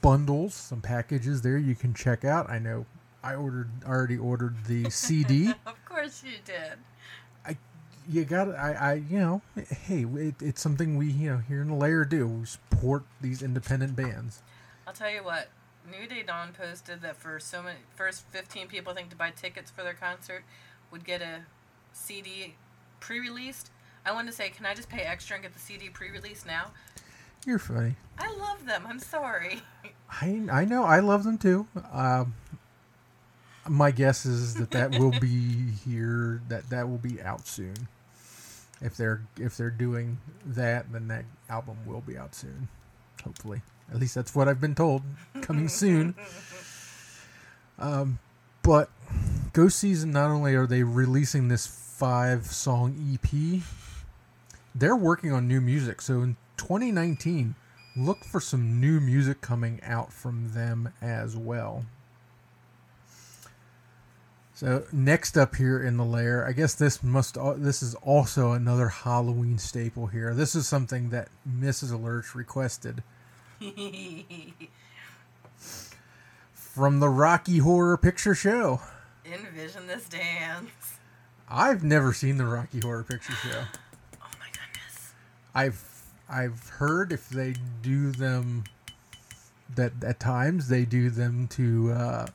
bundles, 0.00 0.54
some 0.54 0.80
packages 0.80 1.42
there 1.42 1.58
you 1.58 1.74
can 1.74 1.94
check 1.94 2.24
out. 2.24 2.48
I 2.50 2.58
know 2.58 2.86
I 3.22 3.34
ordered 3.34 3.70
already 3.86 4.18
ordered 4.18 4.64
the 4.66 4.90
CD. 4.90 5.52
of 5.66 5.84
course 5.84 6.22
you 6.24 6.36
did. 6.44 6.78
I 7.46 7.56
you 8.08 8.24
got 8.24 8.48
I, 8.50 8.72
I 8.72 8.92
you 8.94 9.18
know 9.18 9.42
hey 9.56 10.04
it, 10.04 10.34
it's 10.40 10.60
something 10.60 10.96
we 10.96 11.06
you 11.06 11.30
know 11.30 11.38
here 11.38 11.62
in 11.62 11.68
the 11.68 11.74
lair 11.74 12.04
do 12.04 12.26
we 12.26 12.46
support 12.46 13.04
these 13.20 13.42
independent 13.42 13.94
bands 13.94 14.42
I'll 14.86 14.92
tell 14.92 15.10
you 15.10 15.22
what. 15.22 15.48
New 15.90 16.06
Day 16.06 16.22
Dawn 16.22 16.52
posted 16.52 17.02
that 17.02 17.16
for 17.16 17.40
so 17.40 17.62
many 17.62 17.78
first 17.96 18.24
15 18.30 18.68
people 18.68 18.92
I 18.92 18.94
think 18.96 19.10
to 19.10 19.16
buy 19.16 19.30
tickets 19.30 19.70
for 19.70 19.82
their 19.82 19.94
concert 19.94 20.44
would 20.90 21.04
get 21.04 21.22
a 21.22 21.40
CD 21.92 22.54
pre-released. 23.00 23.70
I 24.04 24.12
wanted 24.12 24.30
to 24.30 24.36
say, 24.36 24.48
can 24.50 24.66
I 24.66 24.74
just 24.74 24.88
pay 24.88 25.02
extra 25.02 25.34
and 25.34 25.42
get 25.42 25.54
the 25.54 25.60
CD 25.60 25.88
pre-released 25.88 26.46
now? 26.46 26.70
You're 27.46 27.58
funny. 27.58 27.96
I 28.18 28.32
love 28.36 28.64
them. 28.66 28.84
I'm 28.86 28.98
sorry. 28.98 29.60
i 30.10 30.42
i 30.50 30.64
know. 30.64 30.84
I 30.84 31.00
love 31.00 31.24
them 31.24 31.38
too. 31.38 31.66
Um 31.92 32.34
my 33.68 33.92
guess 33.92 34.26
is 34.26 34.54
that 34.54 34.72
that 34.72 34.98
will 34.98 35.12
be 35.20 35.70
here 35.84 36.42
that 36.48 36.68
that 36.70 36.88
will 36.88 36.98
be 36.98 37.20
out 37.22 37.46
soon. 37.46 37.88
If 38.80 38.96
they're 38.96 39.22
if 39.38 39.56
they're 39.56 39.70
doing 39.70 40.18
that 40.44 40.92
then 40.92 41.08
that 41.08 41.24
album 41.48 41.78
will 41.86 42.00
be 42.00 42.16
out 42.16 42.34
soon 42.34 42.68
hopefully. 43.24 43.62
At 43.90 43.98
least 43.98 44.14
that's 44.14 44.34
what 44.34 44.48
i've 44.48 44.60
been 44.60 44.74
told 44.74 45.02
coming 45.40 45.68
soon. 45.68 46.14
Um 47.78 48.20
but 48.62 48.90
ghost 49.54 49.78
season 49.78 50.12
not 50.12 50.30
only 50.30 50.54
are 50.54 50.66
they 50.66 50.84
releasing 50.84 51.48
this 51.48 51.66
five 51.66 52.46
song 52.46 52.94
ep 53.12 53.62
they're 54.74 54.96
working 54.96 55.32
on 55.32 55.48
new 55.48 55.60
music. 55.60 56.00
So 56.00 56.22
in 56.22 56.36
2019 56.62 57.54
look 57.96 58.24
for 58.24 58.40
some 58.40 58.80
new 58.80 59.00
music 59.00 59.40
coming 59.40 59.80
out 59.82 60.12
from 60.12 60.52
them 60.54 60.92
as 61.02 61.36
well 61.36 61.84
so 64.62 64.84
next 64.92 65.36
up 65.36 65.56
here 65.56 65.82
in 65.82 65.96
the 65.96 66.04
lair, 66.04 66.46
I 66.46 66.52
guess 66.52 66.74
this 66.76 67.02
must 67.02 67.36
this 67.56 67.82
is 67.82 67.96
also 67.96 68.52
another 68.52 68.86
Halloween 68.86 69.58
staple 69.58 70.06
here. 70.06 70.34
This 70.34 70.54
is 70.54 70.68
something 70.68 71.10
that 71.10 71.30
Mrs. 71.48 72.00
Lurch 72.00 72.32
requested 72.36 73.02
from 76.54 77.00
the 77.00 77.08
Rocky 77.08 77.58
Horror 77.58 77.96
Picture 77.96 78.36
Show. 78.36 78.80
Envision 79.24 79.88
this 79.88 80.08
dance. 80.08 80.98
I've 81.48 81.82
never 81.82 82.12
seen 82.12 82.36
the 82.36 82.46
Rocky 82.46 82.78
Horror 82.78 83.02
Picture 83.02 83.32
Show. 83.32 83.64
Oh 84.22 84.30
my 84.38 84.46
goodness. 84.46 85.12
I've 85.56 85.74
I've 86.32 86.68
heard 86.70 87.12
if 87.12 87.28
they 87.28 87.54
do 87.82 88.10
them 88.10 88.64
that 89.74 89.92
at 90.02 90.18
times 90.18 90.68
they 90.68 90.84
do 90.84 91.10
them 91.10 91.46
to 91.48 91.92
uh, 91.92 92.26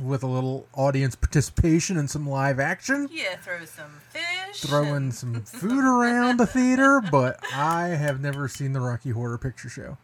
with 0.00 0.22
a 0.22 0.26
little 0.26 0.66
audience 0.74 1.14
participation 1.14 1.96
and 1.96 2.10
some 2.10 2.28
live 2.28 2.58
action. 2.58 3.08
Yeah, 3.12 3.36
throw 3.36 3.64
some 3.64 4.00
fish. 4.10 4.60
throwing 4.60 5.12
some 5.12 5.42
food 5.44 5.84
around 5.84 6.38
the 6.38 6.46
theater, 6.46 7.00
but 7.00 7.38
I 7.54 7.88
have 7.88 8.20
never 8.20 8.48
seen 8.48 8.72
the 8.72 8.80
Rocky 8.80 9.10
Horror 9.10 9.38
Picture 9.38 9.68
Show. 9.68 9.98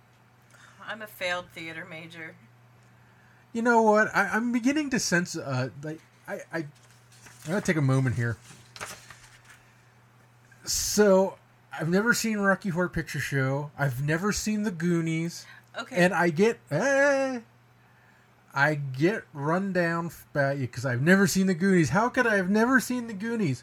I'm 0.86 1.02
a 1.02 1.06
failed 1.06 1.46
theater 1.52 1.86
major. 1.88 2.36
You 3.52 3.62
know 3.62 3.82
what? 3.82 4.14
I, 4.14 4.28
I'm 4.28 4.52
beginning 4.52 4.90
to 4.90 5.00
sense. 5.00 5.36
Uh, 5.36 5.70
like 5.82 6.00
I, 6.28 6.40
I, 6.52 6.58
I'm 6.58 6.68
gonna 7.48 7.60
take 7.60 7.76
a 7.76 7.82
moment 7.82 8.14
here. 8.14 8.36
So, 10.64 11.38
I've 11.78 11.88
never 11.88 12.12
seen 12.12 12.38
Rocky 12.38 12.70
Horror 12.70 12.88
Picture 12.88 13.20
Show. 13.20 13.70
I've 13.78 14.04
never 14.04 14.32
seen 14.32 14.64
The 14.64 14.72
Goonies. 14.72 15.46
Okay. 15.78 15.94
And 15.96 16.12
I 16.12 16.30
get, 16.30 16.58
eh, 16.72 17.40
I 18.52 18.74
get 18.74 19.22
run 19.32 19.72
down 19.72 20.10
about 20.32 20.56
you 20.56 20.66
because 20.66 20.84
I've 20.84 21.02
never 21.02 21.28
seen 21.28 21.46
The 21.46 21.54
Goonies. 21.54 21.90
How 21.90 22.08
could 22.08 22.26
I 22.26 22.34
have 22.34 22.50
never 22.50 22.80
seen 22.80 23.06
The 23.06 23.14
Goonies? 23.14 23.62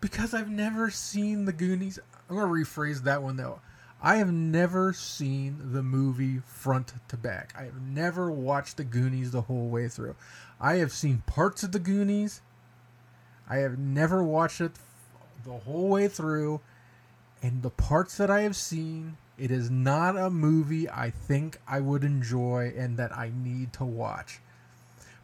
Because 0.00 0.32
I've 0.32 0.48
never 0.48 0.88
seen 0.88 1.44
The 1.44 1.52
Goonies. 1.52 1.98
I'm 2.30 2.36
gonna 2.36 2.50
rephrase 2.50 3.02
that 3.02 3.22
one 3.22 3.36
though. 3.36 3.60
I 4.00 4.16
have 4.16 4.32
never 4.32 4.94
seen 4.94 5.72
the 5.72 5.82
movie 5.82 6.38
front 6.46 6.94
to 7.08 7.16
back. 7.18 7.52
I 7.58 7.64
have 7.64 7.80
never 7.82 8.30
watched 8.30 8.78
The 8.78 8.84
Goonies 8.84 9.32
the 9.32 9.42
whole 9.42 9.68
way 9.68 9.88
through. 9.88 10.16
I 10.58 10.76
have 10.76 10.92
seen 10.92 11.22
parts 11.26 11.62
of 11.62 11.72
The 11.72 11.78
Goonies. 11.78 12.40
I 13.48 13.56
have 13.58 13.78
never 13.78 14.24
watched 14.24 14.62
it 14.62 14.72
the 15.44 15.58
whole 15.58 15.88
way 15.88 16.08
through. 16.08 16.62
And 17.44 17.60
the 17.60 17.68
parts 17.68 18.16
that 18.16 18.30
I 18.30 18.40
have 18.40 18.56
seen, 18.56 19.18
it 19.36 19.50
is 19.50 19.70
not 19.70 20.16
a 20.16 20.30
movie 20.30 20.88
I 20.88 21.10
think 21.10 21.58
I 21.68 21.78
would 21.78 22.02
enjoy 22.02 22.72
and 22.74 22.96
that 22.96 23.14
I 23.14 23.32
need 23.36 23.74
to 23.74 23.84
watch. 23.84 24.40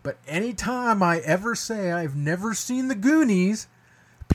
But 0.02 0.18
anytime 0.28 1.02
I 1.02 1.20
ever 1.20 1.54
say 1.54 1.92
I've 1.92 2.14
never 2.14 2.52
seen 2.52 2.88
The 2.88 2.94
Goonies, 2.94 3.68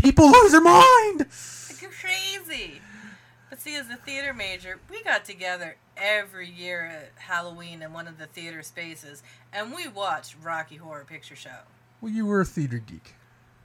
people 0.02 0.32
lose 0.32 0.52
their 0.52 0.62
mind. 0.62 1.28
You're 1.80 1.92
crazy. 1.92 2.82
But 3.52 3.62
see, 3.62 3.76
as 3.76 3.88
a 3.92 3.98
theater 3.98 4.34
major, 4.34 4.80
we 4.90 5.04
got 5.04 5.24
together 5.24 5.78
every 5.96 6.50
year 6.50 6.86
at 6.88 7.12
Halloween 7.22 7.84
in 7.84 7.94
one 7.94 8.08
of 8.08 8.18
the 8.18 8.26
theater 8.26 8.64
spaces, 8.64 9.22
and 9.54 9.76
we 9.76 9.88
watched 9.88 10.36
Rocky 10.42 10.78
Horror 10.78 11.06
Picture 11.08 11.36
Show. 11.36 11.60
Well, 12.02 12.12
you 12.12 12.26
were 12.26 12.42
a 12.42 12.46
theater 12.46 12.80
geek. 12.80 13.14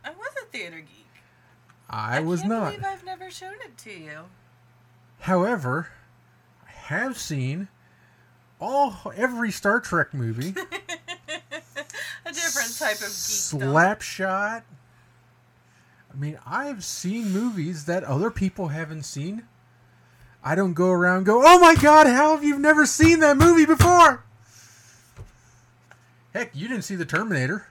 I 0.05 0.10
was 0.10 0.34
a 0.42 0.44
theater 0.44 0.80
geek. 0.80 1.10
I, 1.90 2.20
was 2.20 2.40
can't 2.40 2.52
not. 2.52 2.64
believe 2.70 2.84
I've 2.84 3.04
never 3.04 3.30
shown 3.30 3.54
it 3.64 3.76
to 3.78 3.90
you. 3.90 4.20
However, 5.20 5.88
I 6.66 6.70
have 6.70 7.18
seen 7.18 7.68
all 8.60 9.12
every 9.16 9.50
Star 9.50 9.80
Trek 9.80 10.14
movie. 10.14 10.54
A 12.26 12.32
different 12.32 12.78
type 12.78 12.96
of 12.96 13.00
geek. 13.00 13.08
Slapshot. 13.08 14.62
I 16.12 16.16
mean, 16.16 16.38
I've 16.46 16.84
seen 16.84 17.32
movies 17.32 17.86
that 17.86 18.04
other 18.04 18.30
people 18.30 18.68
haven't 18.68 19.02
seen. 19.02 19.44
I 20.42 20.54
don't 20.54 20.74
go 20.74 20.90
around 20.90 21.18
and 21.18 21.26
go, 21.26 21.42
"Oh 21.44 21.58
my 21.58 21.74
god, 21.74 22.06
how 22.06 22.34
have 22.34 22.44
you 22.44 22.58
never 22.58 22.86
seen 22.86 23.20
that 23.20 23.36
movie 23.36 23.66
before?" 23.66 24.24
Heck, 26.32 26.54
you 26.54 26.68
didn't 26.68 26.84
see 26.84 26.94
the 26.96 27.04
Terminator. 27.04 27.66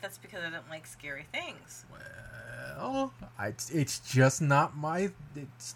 That's 0.00 0.18
because 0.18 0.42
I 0.44 0.50
don't 0.50 0.68
like 0.70 0.86
scary 0.86 1.26
things. 1.32 1.84
Well, 1.90 2.00
I, 3.38 3.48
it's 3.72 4.00
just 4.00 4.40
not 4.40 4.76
my. 4.76 5.10
It's 5.36 5.74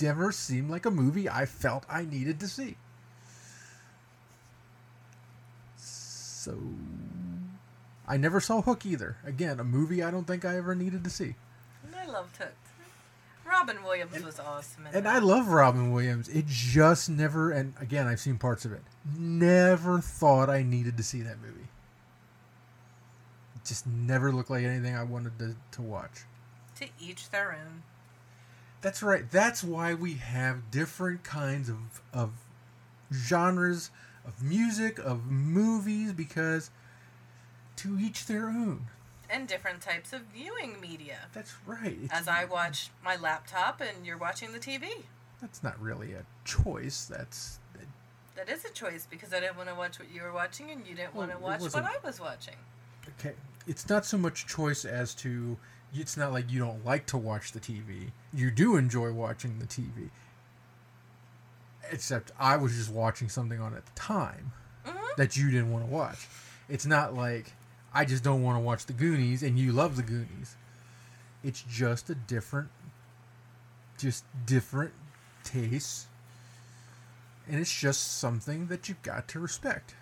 never 0.00 0.32
seemed 0.32 0.70
like 0.70 0.86
a 0.86 0.90
movie 0.90 1.28
I 1.28 1.46
felt 1.46 1.84
I 1.88 2.04
needed 2.04 2.40
to 2.40 2.48
see. 2.48 2.76
So, 5.76 6.58
I 8.06 8.16
never 8.16 8.40
saw 8.40 8.60
Hook 8.62 8.84
either. 8.84 9.16
Again, 9.24 9.60
a 9.60 9.64
movie 9.64 10.02
I 10.02 10.10
don't 10.10 10.26
think 10.26 10.44
I 10.44 10.56
ever 10.56 10.74
needed 10.74 11.04
to 11.04 11.10
see. 11.10 11.36
I 11.96 12.06
loved 12.06 12.36
Hook. 12.36 12.52
Robin 13.46 13.82
Williams 13.82 14.22
was 14.22 14.40
awesome. 14.40 14.86
And 14.92 15.06
that. 15.06 15.16
I 15.16 15.18
love 15.18 15.48
Robin 15.48 15.92
Williams. 15.92 16.28
It 16.28 16.46
just 16.46 17.10
never, 17.10 17.50
and 17.50 17.74
again, 17.80 18.06
I've 18.06 18.20
seen 18.20 18.38
parts 18.38 18.64
of 18.64 18.72
it. 18.72 18.82
Never 19.18 20.00
thought 20.00 20.48
I 20.48 20.62
needed 20.62 20.96
to 20.96 21.02
see 21.02 21.22
that 21.22 21.40
movie. 21.40 21.68
It 23.56 23.64
just 23.64 23.86
never 23.86 24.32
looked 24.32 24.50
like 24.50 24.64
anything 24.64 24.96
I 24.96 25.02
wanted 25.02 25.38
to, 25.38 25.56
to 25.72 25.82
watch. 25.82 26.22
To 26.80 26.86
each 27.00 27.30
their 27.30 27.52
own. 27.52 27.82
That's 28.80 29.02
right. 29.02 29.30
That's 29.30 29.62
why 29.64 29.94
we 29.94 30.14
have 30.14 30.70
different 30.70 31.22
kinds 31.24 31.68
of 31.68 32.02
of 32.12 32.30
genres 33.12 33.90
of 34.26 34.42
music, 34.42 34.98
of 34.98 35.26
movies, 35.30 36.12
because 36.12 36.70
to 37.76 37.98
each 38.00 38.26
their 38.26 38.48
own. 38.48 38.86
And 39.30 39.48
different 39.48 39.80
types 39.80 40.12
of 40.12 40.22
viewing 40.34 40.80
media. 40.80 41.18
That's 41.32 41.54
right. 41.66 41.98
It's, 42.04 42.12
As 42.12 42.28
I 42.28 42.44
watch 42.44 42.90
my 43.04 43.16
laptop 43.16 43.80
and 43.80 44.06
you're 44.06 44.18
watching 44.18 44.52
the 44.52 44.58
TV. 44.58 45.04
that's 45.40 45.62
not 45.62 45.80
really 45.80 46.12
a 46.12 46.24
choice. 46.44 47.06
That's 47.06 47.58
That 48.36 48.48
is 48.48 48.64
a 48.64 48.70
choice 48.70 49.06
because 49.10 49.32
I 49.32 49.40
didn't 49.40 49.56
want 49.56 49.68
to 49.70 49.74
watch 49.74 49.98
what 49.98 50.10
you 50.12 50.22
were 50.22 50.32
watching 50.32 50.70
and 50.70 50.86
you 50.86 50.94
didn't 50.94 51.14
Well, 51.14 51.26
want 51.28 51.38
to 51.38 51.44
watch 51.44 51.60
what 51.74 51.84
I 51.84 51.96
was 52.06 52.20
watching. 52.20 52.54
okay. 53.18 53.34
It's 53.66 53.88
not 53.88 54.04
so 54.04 54.18
much 54.18 54.46
choice 54.46 54.84
as 54.84 55.14
to 55.16 55.56
it's 55.94 56.16
not 56.16 56.32
like 56.32 56.50
you 56.50 56.58
don't 56.58 56.84
like 56.84 57.06
to 57.06 57.16
watch 57.16 57.52
the 57.52 57.60
TV. 57.60 58.10
You 58.32 58.50
do 58.50 58.76
enjoy 58.76 59.12
watching 59.12 59.58
the 59.58 59.66
TV. 59.66 60.10
Except 61.90 62.32
I 62.38 62.56
was 62.56 62.74
just 62.74 62.90
watching 62.90 63.28
something 63.28 63.60
on 63.60 63.74
at 63.74 63.86
the 63.86 63.92
time 63.92 64.52
mm-hmm. 64.84 64.98
that 65.16 65.36
you 65.36 65.50
didn't 65.50 65.72
want 65.72 65.86
to 65.86 65.90
watch. 65.90 66.26
It's 66.68 66.86
not 66.86 67.14
like 67.14 67.52
I 67.92 68.04
just 68.04 68.24
don't 68.24 68.42
want 68.42 68.56
to 68.56 68.60
watch 68.60 68.86
the 68.86 68.92
Goonies 68.92 69.42
and 69.42 69.58
you 69.58 69.72
love 69.72 69.96
the 69.96 70.02
Goonies. 70.02 70.56
It's 71.42 71.62
just 71.62 72.10
a 72.10 72.14
different 72.14 72.70
just 73.98 74.24
different 74.46 74.92
tastes. 75.44 76.06
And 77.48 77.60
it's 77.60 77.72
just 77.72 78.18
something 78.18 78.66
that 78.68 78.88
you've 78.88 79.02
got 79.02 79.28
to 79.28 79.38
respect. 79.38 79.94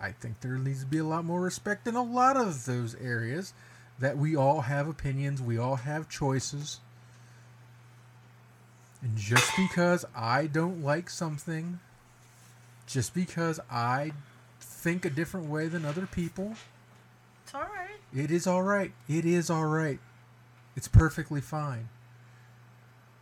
I 0.00 0.12
think 0.12 0.40
there 0.40 0.52
needs 0.52 0.80
to 0.80 0.86
be 0.86 0.98
a 0.98 1.04
lot 1.04 1.24
more 1.24 1.40
respect 1.40 1.88
in 1.88 1.96
a 1.96 2.02
lot 2.02 2.36
of 2.36 2.66
those 2.66 2.94
areas 2.96 3.52
that 3.98 4.16
we 4.16 4.36
all 4.36 4.62
have 4.62 4.86
opinions, 4.88 5.40
we 5.42 5.58
all 5.58 5.76
have 5.76 6.08
choices. 6.08 6.80
And 9.02 9.16
just 9.16 9.50
because 9.56 10.04
I 10.14 10.46
don't 10.46 10.82
like 10.82 11.08
something, 11.10 11.80
just 12.86 13.14
because 13.14 13.60
I 13.70 14.12
think 14.60 15.04
a 15.04 15.10
different 15.10 15.48
way 15.48 15.68
than 15.68 15.84
other 15.84 16.06
people, 16.06 16.54
It's 17.44 17.54
all 17.54 17.60
right. 17.62 17.98
it 18.14 18.30
is 18.30 18.46
all 18.46 18.62
right. 18.62 18.92
It 19.08 19.24
is 19.24 19.50
all 19.50 19.66
right. 19.66 20.00
It's 20.76 20.88
perfectly 20.88 21.40
fine. 21.40 21.88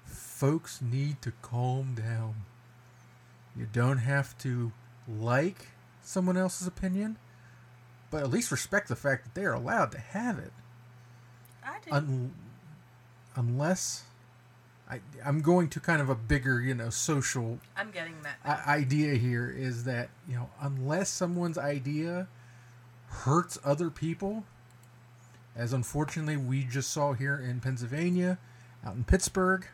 Folks 0.05 0.81
need 0.83 1.21
to 1.23 1.33
calm 1.43 1.95
down. 1.95 2.35
You 3.57 3.67
don't 3.73 3.99
have 3.99 4.37
to 4.39 4.73
like 5.09 5.69
someone 6.03 6.37
else's 6.37 6.67
opinion, 6.67 7.17
but 8.11 8.23
at 8.23 8.31
least 8.31 8.51
respect 8.51 8.89
the 8.89 8.97
fact 8.97 9.25
that 9.25 9.35
they 9.35 9.47
are 9.47 9.55
allowed 9.55 9.93
to 9.93 9.99
have 9.99 10.39
it. 10.39 10.53
I 11.67 11.79
do. 11.81 11.91
Un- 11.93 12.33
unless 13.35 14.05
I, 14.89 15.01
I'm 15.25 15.41
going 15.41 15.69
to 15.71 15.81
kind 15.81 16.01
of 16.01 16.09
a 16.09 16.15
bigger, 16.15 16.61
you 16.61 16.75
know, 16.75 16.91
social 16.91 17.59
I'm 17.77 17.91
getting 17.91 18.15
that. 18.23 18.39
i- 18.45 18.77
idea 18.77 19.15
here 19.15 19.51
is 19.51 19.85
that 19.85 20.09
you 20.29 20.37
know 20.37 20.49
unless 20.61 21.11
someone's 21.11 21.59
idea 21.59 22.29
hurts 23.09 23.59
other 23.65 23.91
people 23.91 24.45
as 25.57 25.73
unfortunately 25.73 26.37
we 26.37 26.65
just 26.65 26.91
saw 26.91 27.13
here 27.15 27.37
in 27.39 27.61
pennsylvania 27.61 28.37
out 28.85 28.95
in 28.97 29.05
pittsburgh 29.05 29.65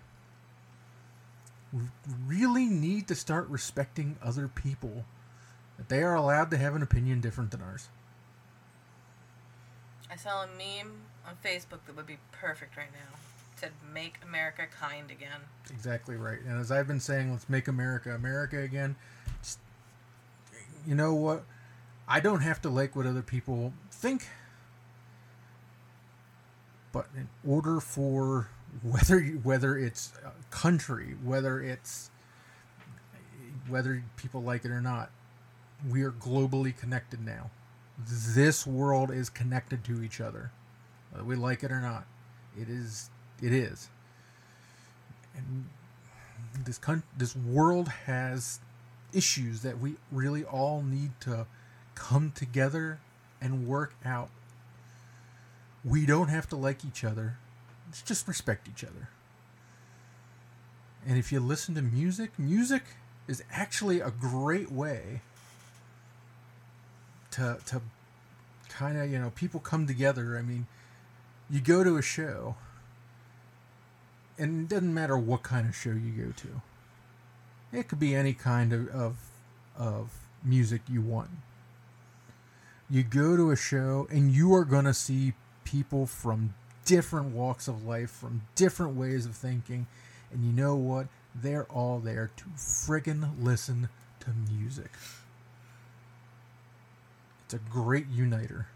we 1.72 1.80
really 2.26 2.66
need 2.66 3.08
to 3.08 3.14
start 3.14 3.48
respecting 3.48 4.16
other 4.22 4.46
people 4.48 5.04
that 5.78 5.88
they 5.88 6.02
are 6.02 6.14
allowed 6.14 6.50
to 6.50 6.56
have 6.58 6.76
an 6.76 6.82
opinion 6.82 7.20
different 7.20 7.50
than 7.50 7.62
ours 7.62 7.88
I 10.10 10.16
saw 10.16 10.44
a 10.44 10.46
meme 10.46 10.92
on 11.26 11.34
Facebook 11.44 11.84
that 11.86 11.96
would 11.96 12.06
be 12.06 12.18
perfect 12.32 12.76
right 12.76 12.92
now. 12.92 13.16
Said, 13.56 13.72
"Make 13.92 14.18
America 14.22 14.66
kind 14.66 15.10
again." 15.10 15.40
Exactly 15.70 16.16
right. 16.16 16.40
And 16.40 16.60
as 16.60 16.72
I've 16.72 16.86
been 16.88 17.00
saying, 17.00 17.30
let's 17.30 17.48
make 17.48 17.68
America 17.68 18.14
America 18.14 18.58
again. 18.58 18.96
You 20.86 20.94
know 20.96 21.14
what? 21.14 21.44
I 22.08 22.18
don't 22.20 22.40
have 22.40 22.60
to 22.62 22.68
like 22.68 22.96
what 22.96 23.06
other 23.06 23.22
people 23.22 23.72
think. 23.90 24.26
But 26.90 27.06
in 27.16 27.28
order 27.46 27.80
for 27.80 28.48
whether 28.82 29.20
you- 29.20 29.38
whether 29.38 29.78
it's 29.78 30.12
country, 30.50 31.14
whether 31.22 31.60
it's 31.60 32.10
whether 33.68 34.02
people 34.16 34.42
like 34.42 34.64
it 34.64 34.72
or 34.72 34.80
not, 34.80 35.10
we 35.88 36.02
are 36.02 36.10
globally 36.10 36.76
connected 36.76 37.24
now. 37.24 37.50
This 37.96 38.66
world 38.66 39.10
is 39.10 39.30
connected 39.30 39.84
to 39.84 40.02
each 40.02 40.20
other, 40.20 40.50
whether 41.12 41.24
we 41.24 41.36
like 41.36 41.62
it 41.62 41.70
or 41.70 41.80
not. 41.80 42.06
It 42.58 42.68
is. 42.68 43.08
It 43.40 43.52
is 43.52 43.88
and 45.36 45.66
this 46.64 46.78
con- 46.78 47.02
this 47.16 47.34
world 47.34 47.88
has 48.06 48.60
issues 49.12 49.62
that 49.62 49.78
we 49.78 49.96
really 50.10 50.44
all 50.44 50.82
need 50.82 51.12
to 51.20 51.46
come 51.94 52.32
together 52.34 52.98
and 53.40 53.66
work 53.66 53.94
out. 54.04 54.30
We 55.84 56.06
don't 56.06 56.28
have 56.28 56.48
to 56.50 56.56
like 56.56 56.84
each 56.84 57.04
other. 57.04 57.38
Let's 57.86 58.02
just 58.02 58.28
respect 58.28 58.68
each 58.68 58.84
other. 58.84 59.08
And 61.06 61.18
if 61.18 61.32
you 61.32 61.40
listen 61.40 61.74
to 61.74 61.82
music, 61.82 62.38
music 62.38 62.82
is 63.26 63.42
actually 63.50 64.00
a 64.00 64.10
great 64.10 64.70
way 64.70 65.22
to 67.32 67.58
to 67.66 67.82
kind 68.68 68.96
of, 68.98 69.10
you 69.10 69.18
know, 69.18 69.30
people 69.30 69.60
come 69.60 69.86
together. 69.86 70.38
I 70.38 70.42
mean, 70.42 70.66
you 71.52 71.60
go 71.60 71.84
to 71.84 71.98
a 71.98 72.02
show 72.02 72.56
and 74.38 74.62
it 74.62 74.68
doesn't 74.74 74.92
matter 74.92 75.18
what 75.18 75.42
kind 75.42 75.68
of 75.68 75.76
show 75.76 75.90
you 75.90 76.10
go 76.12 76.32
to. 76.32 76.62
It 77.70 77.88
could 77.88 78.00
be 78.00 78.14
any 78.14 78.32
kind 78.32 78.72
of, 78.72 78.88
of 78.88 79.16
of 79.76 80.10
music 80.44 80.82
you 80.88 81.00
want. 81.00 81.30
You 82.90 83.02
go 83.02 83.36
to 83.36 83.50
a 83.50 83.56
show 83.56 84.06
and 84.10 84.30
you 84.30 84.54
are 84.54 84.64
going 84.64 84.84
to 84.84 84.94
see 84.94 85.34
people 85.64 86.06
from 86.06 86.54
different 86.84 87.34
walks 87.34 87.68
of 87.68 87.84
life, 87.84 88.10
from 88.10 88.42
different 88.54 88.96
ways 88.96 89.24
of 89.24 89.34
thinking, 89.34 89.86
and 90.32 90.44
you 90.44 90.52
know 90.52 90.74
what? 90.74 91.06
They're 91.34 91.64
all 91.64 91.98
there 91.98 92.30
to 92.36 92.44
friggin' 92.56 93.42
listen 93.42 93.88
to 94.20 94.30
music. 94.50 94.90
It's 97.44 97.54
a 97.54 97.58
great 97.58 98.08
uniter. 98.08 98.66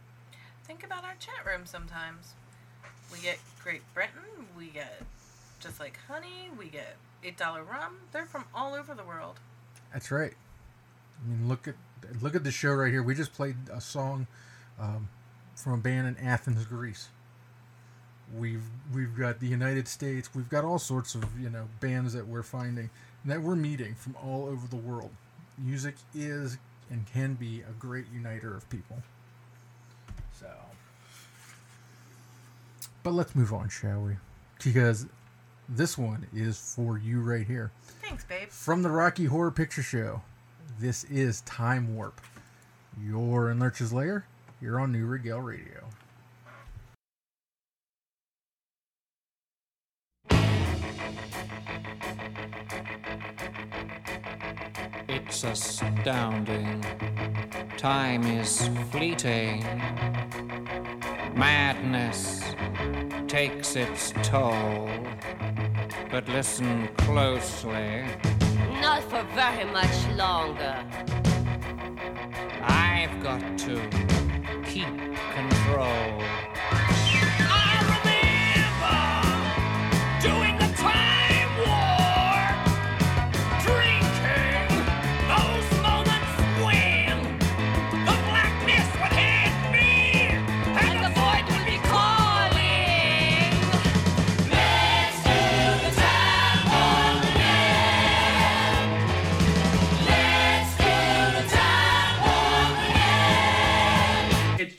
Think 0.64 0.84
about 0.84 1.04
our 1.04 1.14
chat 1.18 1.44
room 1.46 1.66
sometimes. 1.66 2.34
We 3.12 3.20
get 3.20 3.38
Great 3.62 3.82
Britain, 3.94 4.46
we 4.56 4.66
get 4.66 5.02
Just 5.60 5.80
Like 5.80 5.98
Honey, 6.08 6.50
we 6.58 6.66
get 6.66 6.96
$8 7.24 7.38
rum. 7.68 7.96
They're 8.12 8.26
from 8.26 8.44
all 8.54 8.74
over 8.74 8.94
the 8.94 9.04
world. 9.04 9.40
That's 9.92 10.10
right. 10.10 10.34
I 11.24 11.28
mean, 11.28 11.48
look 11.48 11.66
at 11.68 11.74
look 12.20 12.34
at 12.34 12.44
the 12.44 12.50
show 12.50 12.72
right 12.72 12.92
here. 12.92 13.02
We 13.02 13.14
just 13.14 13.32
played 13.32 13.56
a 13.72 13.80
song 13.80 14.26
um, 14.78 15.08
from 15.54 15.72
a 15.74 15.78
band 15.78 16.06
in 16.06 16.24
Athens, 16.24 16.64
Greece. 16.66 17.08
We've 18.36 18.64
we've 18.92 19.16
got 19.16 19.40
the 19.40 19.46
United 19.46 19.88
States. 19.88 20.34
We've 20.34 20.48
got 20.48 20.64
all 20.64 20.78
sorts 20.78 21.14
of 21.14 21.24
you 21.40 21.48
know 21.48 21.68
bands 21.80 22.12
that 22.12 22.26
we're 22.26 22.42
finding 22.42 22.90
that 23.24 23.42
we're 23.42 23.56
meeting 23.56 23.94
from 23.94 24.16
all 24.22 24.46
over 24.46 24.66
the 24.68 24.76
world. 24.76 25.10
Music 25.58 25.94
is 26.14 26.58
and 26.90 27.06
can 27.06 27.34
be 27.34 27.62
a 27.62 27.72
great 27.78 28.06
uniter 28.12 28.54
of 28.54 28.68
people. 28.68 29.02
But 33.06 33.14
let's 33.14 33.36
move 33.36 33.52
on, 33.52 33.68
shall 33.68 34.00
we? 34.00 34.16
Because 34.64 35.06
this 35.68 35.96
one 35.96 36.26
is 36.34 36.58
for 36.58 36.98
you 36.98 37.20
right 37.20 37.46
here. 37.46 37.70
Thanks, 38.02 38.24
babe. 38.24 38.48
From 38.48 38.82
the 38.82 38.90
Rocky 38.90 39.26
Horror 39.26 39.52
Picture 39.52 39.84
Show, 39.84 40.22
this 40.80 41.04
is 41.04 41.42
Time 41.42 41.94
Warp. 41.94 42.20
You're 43.00 43.52
in 43.52 43.60
Lurch's 43.60 43.92
Lair. 43.92 44.26
You're 44.60 44.80
on 44.80 44.90
Neue 44.90 45.06
Regel 45.06 45.40
Radio. 45.40 45.84
It's 55.08 55.44
astounding. 55.44 56.84
Time 57.76 58.24
is 58.24 58.68
fleeting. 58.90 59.62
Madness 61.36 62.42
takes 63.26 63.74
its 63.76 64.12
toll. 64.22 64.88
But 66.10 66.28
listen 66.28 66.88
closely. 66.98 68.04
Not 68.80 69.02
for 69.04 69.22
very 69.34 69.64
much 69.64 70.06
longer. 70.16 70.76
I've 72.62 73.22
got 73.22 73.58
to 73.58 73.80
keep 74.64 74.86
control. 75.34 76.35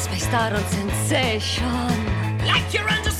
Space, 0.00 0.24
star, 0.24 0.54
on 0.54 0.64
sensation. 0.64 2.38
Like 2.46 2.72
you're 2.72 2.88
under. 2.88 3.10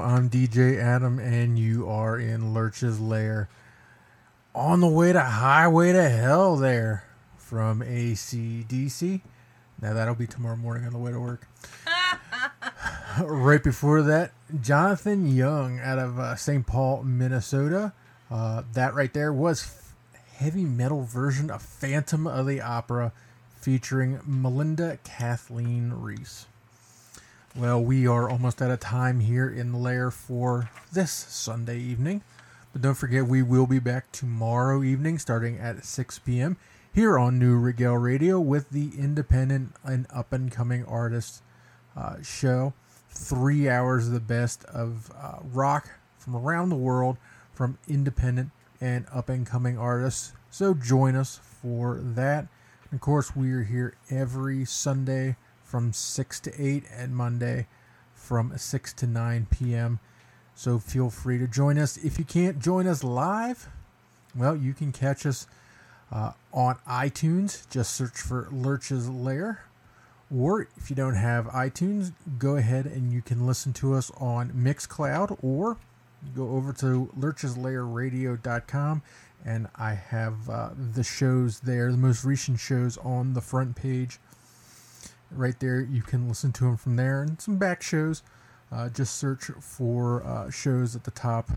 I'm 0.00 0.30
DJ 0.30 0.78
Adam, 0.78 1.18
and 1.18 1.58
you 1.58 1.88
are 1.88 2.18
in 2.18 2.52
Lurch's 2.52 3.00
Lair. 3.00 3.48
On 4.54 4.80
the 4.80 4.88
way 4.88 5.12
to 5.12 5.20
Highway 5.20 5.92
to 5.92 6.08
Hell 6.08 6.56
there 6.56 7.04
from 7.36 7.80
ACDC. 7.80 9.20
Now, 9.80 9.92
that'll 9.94 10.14
be 10.14 10.26
tomorrow 10.26 10.56
morning 10.56 10.86
on 10.86 10.92
the 10.92 10.98
way 10.98 11.12
to 11.12 11.20
work. 11.20 11.46
right 13.22 13.62
before 13.62 14.02
that, 14.02 14.32
Jonathan 14.60 15.26
Young 15.26 15.78
out 15.80 15.98
of 15.98 16.18
uh, 16.18 16.36
St. 16.36 16.66
Paul, 16.66 17.02
Minnesota. 17.02 17.92
Uh, 18.30 18.62
that 18.72 18.94
right 18.94 19.12
there 19.12 19.32
was 19.32 19.62
f- 19.62 19.94
heavy 20.38 20.64
metal 20.64 21.02
version 21.02 21.50
of 21.50 21.62
Phantom 21.62 22.26
of 22.26 22.46
the 22.46 22.60
Opera 22.60 23.12
featuring 23.60 24.20
Melinda 24.26 24.98
Kathleen 25.04 25.92
Reese. 25.92 26.46
Well, 27.58 27.82
we 27.82 28.06
are 28.06 28.28
almost 28.28 28.60
out 28.60 28.70
of 28.70 28.80
time 28.80 29.20
here 29.20 29.48
in 29.48 29.72
the 29.72 29.78
lair 29.78 30.10
for 30.10 30.68
this 30.92 31.10
Sunday 31.10 31.78
evening. 31.78 32.22
But 32.70 32.82
don't 32.82 32.94
forget, 32.94 33.26
we 33.26 33.42
will 33.42 33.66
be 33.66 33.78
back 33.78 34.12
tomorrow 34.12 34.82
evening 34.82 35.18
starting 35.18 35.56
at 35.56 35.82
6 35.82 36.18
p.m. 36.18 36.58
here 36.92 37.18
on 37.18 37.38
Neue 37.38 37.56
Regel 37.56 37.96
Radio 37.96 38.38
with 38.38 38.68
the 38.68 38.90
independent 38.98 39.72
and 39.82 40.06
up 40.12 40.34
and 40.34 40.52
coming 40.52 40.84
artists 40.84 41.40
uh, 41.96 42.16
show. 42.22 42.74
Three 43.08 43.70
hours 43.70 44.08
of 44.08 44.12
the 44.12 44.20
best 44.20 44.66
of 44.66 45.10
uh, 45.18 45.38
rock 45.42 45.88
from 46.18 46.36
around 46.36 46.68
the 46.68 46.76
world 46.76 47.16
from 47.54 47.78
independent 47.88 48.50
and 48.82 49.06
up 49.10 49.30
and 49.30 49.46
coming 49.46 49.78
artists. 49.78 50.34
So 50.50 50.74
join 50.74 51.16
us 51.16 51.40
for 51.42 52.00
that. 52.02 52.48
And 52.90 52.92
of 52.92 53.00
course, 53.00 53.34
we 53.34 53.50
are 53.52 53.62
here 53.62 53.94
every 54.10 54.66
Sunday 54.66 55.36
from 55.66 55.92
6 55.92 56.40
to 56.40 56.62
8 56.62 56.84
and 56.94 57.16
Monday 57.16 57.66
from 58.14 58.56
6 58.56 58.92
to 58.94 59.06
9 59.06 59.46
p.m. 59.50 59.98
So 60.54 60.78
feel 60.78 61.10
free 61.10 61.38
to 61.38 61.46
join 61.46 61.78
us. 61.78 61.96
If 61.96 62.18
you 62.18 62.24
can't 62.24 62.60
join 62.60 62.86
us 62.86 63.04
live, 63.04 63.68
well, 64.34 64.56
you 64.56 64.72
can 64.72 64.92
catch 64.92 65.26
us 65.26 65.46
uh, 66.12 66.32
on 66.52 66.76
iTunes. 66.88 67.68
Just 67.68 67.94
search 67.94 68.20
for 68.20 68.48
Lurch's 68.50 69.08
Lair. 69.08 69.64
Or 70.34 70.68
if 70.76 70.90
you 70.90 70.96
don't 70.96 71.14
have 71.14 71.46
iTunes, 71.46 72.12
go 72.38 72.56
ahead 72.56 72.86
and 72.86 73.12
you 73.12 73.22
can 73.22 73.46
listen 73.46 73.72
to 73.74 73.94
us 73.94 74.10
on 74.18 74.50
Mixcloud 74.50 75.38
or 75.42 75.76
go 76.34 76.50
over 76.50 76.72
to 76.74 77.10
lurcheslairradio.com 77.18 79.02
and 79.44 79.68
I 79.76 79.94
have 79.94 80.50
uh, 80.50 80.70
the 80.94 81.04
shows 81.04 81.60
there, 81.60 81.92
the 81.92 81.98
most 81.98 82.24
recent 82.24 82.58
shows 82.58 82.98
on 82.98 83.34
the 83.34 83.40
front 83.40 83.76
page. 83.76 84.18
Right 85.30 85.58
there, 85.58 85.80
you 85.80 86.02
can 86.02 86.28
listen 86.28 86.52
to 86.52 86.64
them 86.64 86.76
from 86.76 86.96
there 86.96 87.22
and 87.22 87.40
some 87.40 87.58
back 87.58 87.82
shows. 87.82 88.22
Uh, 88.70 88.88
just 88.88 89.16
search 89.16 89.50
for 89.60 90.24
uh, 90.24 90.50
shows 90.50 90.96
at 90.96 91.04
the 91.04 91.10
top 91.10 91.50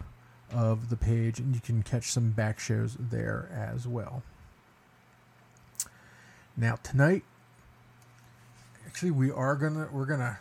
of 0.52 0.90
the 0.90 0.96
page 0.96 1.40
and 1.40 1.54
you 1.54 1.62
can 1.62 1.84
catch 1.84 2.12
some 2.12 2.32
back 2.32 2.60
shows 2.60 2.98
there 3.00 3.50
as 3.54 3.88
well. 3.88 4.24
Now, 6.58 6.78
tonight, 6.84 7.24
actually, 8.86 9.12
we 9.12 9.32
are 9.32 9.56
gonna 9.56 9.88
we're 9.92 10.06
gonna 10.06 10.40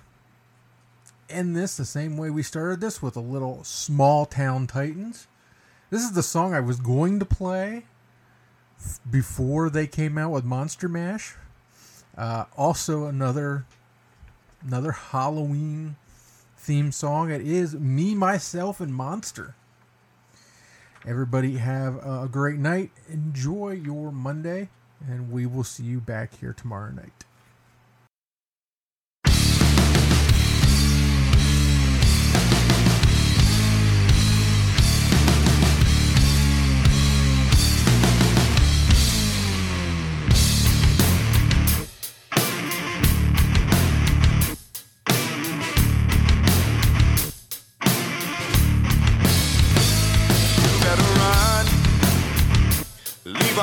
end 1.30 1.54
this 1.54 1.76
the 1.76 1.84
same 1.84 2.16
way 2.16 2.30
we 2.30 2.42
started 2.42 2.80
this 2.80 3.02
with 3.02 3.16
a 3.16 3.20
little 3.20 3.62
small 3.62 4.26
town 4.26 4.66
titans. 4.66 5.26
This 5.90 6.02
is 6.02 6.12
the 6.12 6.22
song 6.22 6.54
I 6.54 6.60
was 6.60 6.80
going 6.80 7.18
to 7.18 7.24
play 7.24 7.84
before 9.10 9.70
they 9.70 9.86
came 9.86 10.18
out 10.18 10.32
with 10.32 10.44
Monster 10.44 10.88
Mash. 10.88 11.34
Uh, 12.18 12.46
also, 12.56 13.06
another 13.06 13.64
another 14.66 14.90
Halloween 14.90 15.94
theme 16.56 16.90
song. 16.90 17.30
It 17.30 17.40
is 17.40 17.74
Me, 17.76 18.16
Myself, 18.16 18.80
and 18.80 18.92
Monster. 18.92 19.54
Everybody 21.06 21.58
have 21.58 21.94
a 22.04 22.28
great 22.30 22.58
night. 22.58 22.90
Enjoy 23.08 23.70
your 23.70 24.10
Monday, 24.10 24.68
and 25.06 25.30
we 25.30 25.46
will 25.46 25.62
see 25.62 25.84
you 25.84 26.00
back 26.00 26.34
here 26.34 26.52
tomorrow 26.52 26.90
night. 26.90 27.24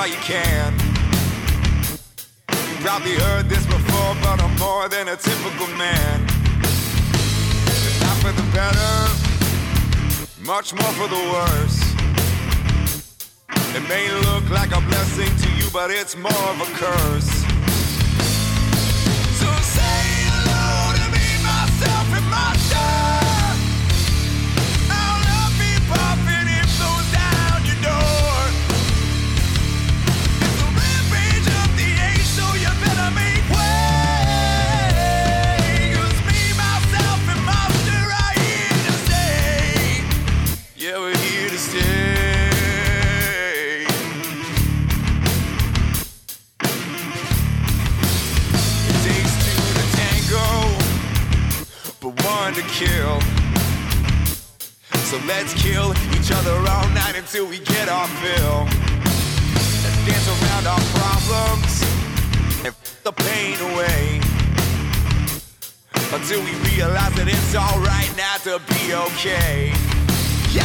While 0.05 0.13
you 0.13 0.21
can. 0.21 0.73
You 2.49 2.75
probably 2.85 3.15
heard 3.15 3.49
this 3.49 3.65
before, 3.65 4.15
but 4.21 4.39
I'm 4.41 4.55
more 4.59 4.87
than 4.87 5.07
a 5.07 5.15
typical 5.15 5.67
man. 5.77 6.21
It's 7.87 8.01
not 8.01 8.17
for 8.21 8.31
the 8.31 8.45
better, 8.53 8.93
much 10.45 10.73
more 10.73 10.93
for 10.99 11.07
the 11.07 11.21
worse. 11.33 11.79
It 13.75 13.83
may 13.89 14.11
look 14.27 14.49
like 14.51 14.71
a 14.75 14.81
blessing 14.81 15.31
to 15.43 15.49
you, 15.57 15.69
but 15.73 15.89
it's 15.89 16.15
more 16.15 16.45
of 16.53 16.61
a 16.61 16.69
curse. 16.77 17.34
Let's 55.27 55.53
kill 55.53 55.93
each 56.13 56.31
other 56.31 56.55
all 56.69 56.87
night 56.89 57.15
until 57.15 57.45
we 57.47 57.59
get 57.59 57.89
our 57.89 58.07
fill. 58.21 58.65
Let's 59.83 60.05
dance 60.05 60.27
around 60.27 60.67
our 60.67 60.83
problems 60.99 61.81
and 62.65 62.67
f- 62.67 62.99
the 63.03 63.11
pain 63.11 63.57
away. 63.71 64.21
Until 66.13 66.39
we 66.41 66.53
realize 66.69 67.13
that 67.15 67.27
it's 67.27 67.55
alright 67.55 68.11
not 68.15 68.39
to 68.45 68.59
be 68.73 68.93
okay. 68.93 69.73
Yeah, 70.53 70.63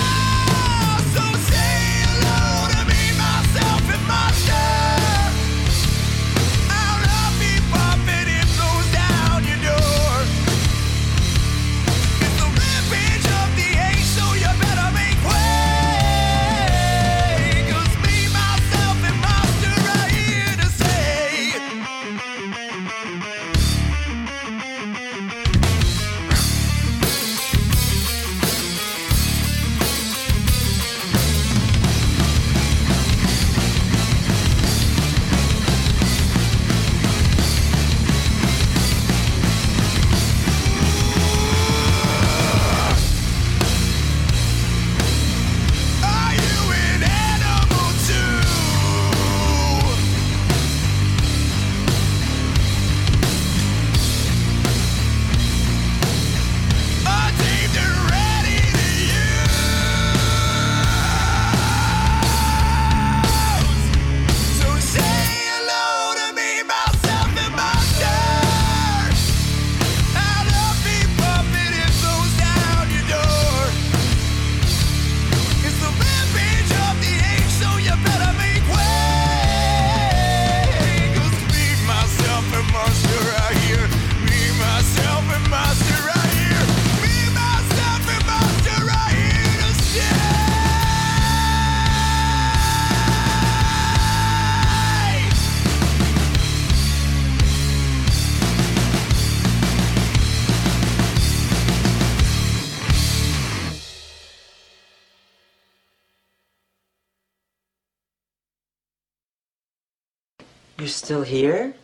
here? 111.41 111.75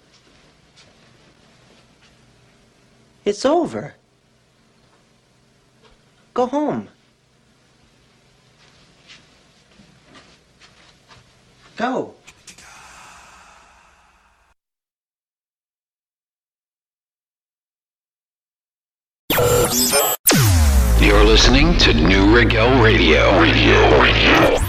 It's 3.24 3.44
over. 3.46 3.94
Go 6.34 6.46
home. 6.46 6.88
Go. 11.76 12.14
You're 21.00 21.24
listening 21.24 21.78
to 21.78 21.94
Neue 21.94 22.34
Regel 22.34 22.82
Radio. 22.82 23.40
Radio. 23.40 24.02
Radio. 24.02 24.65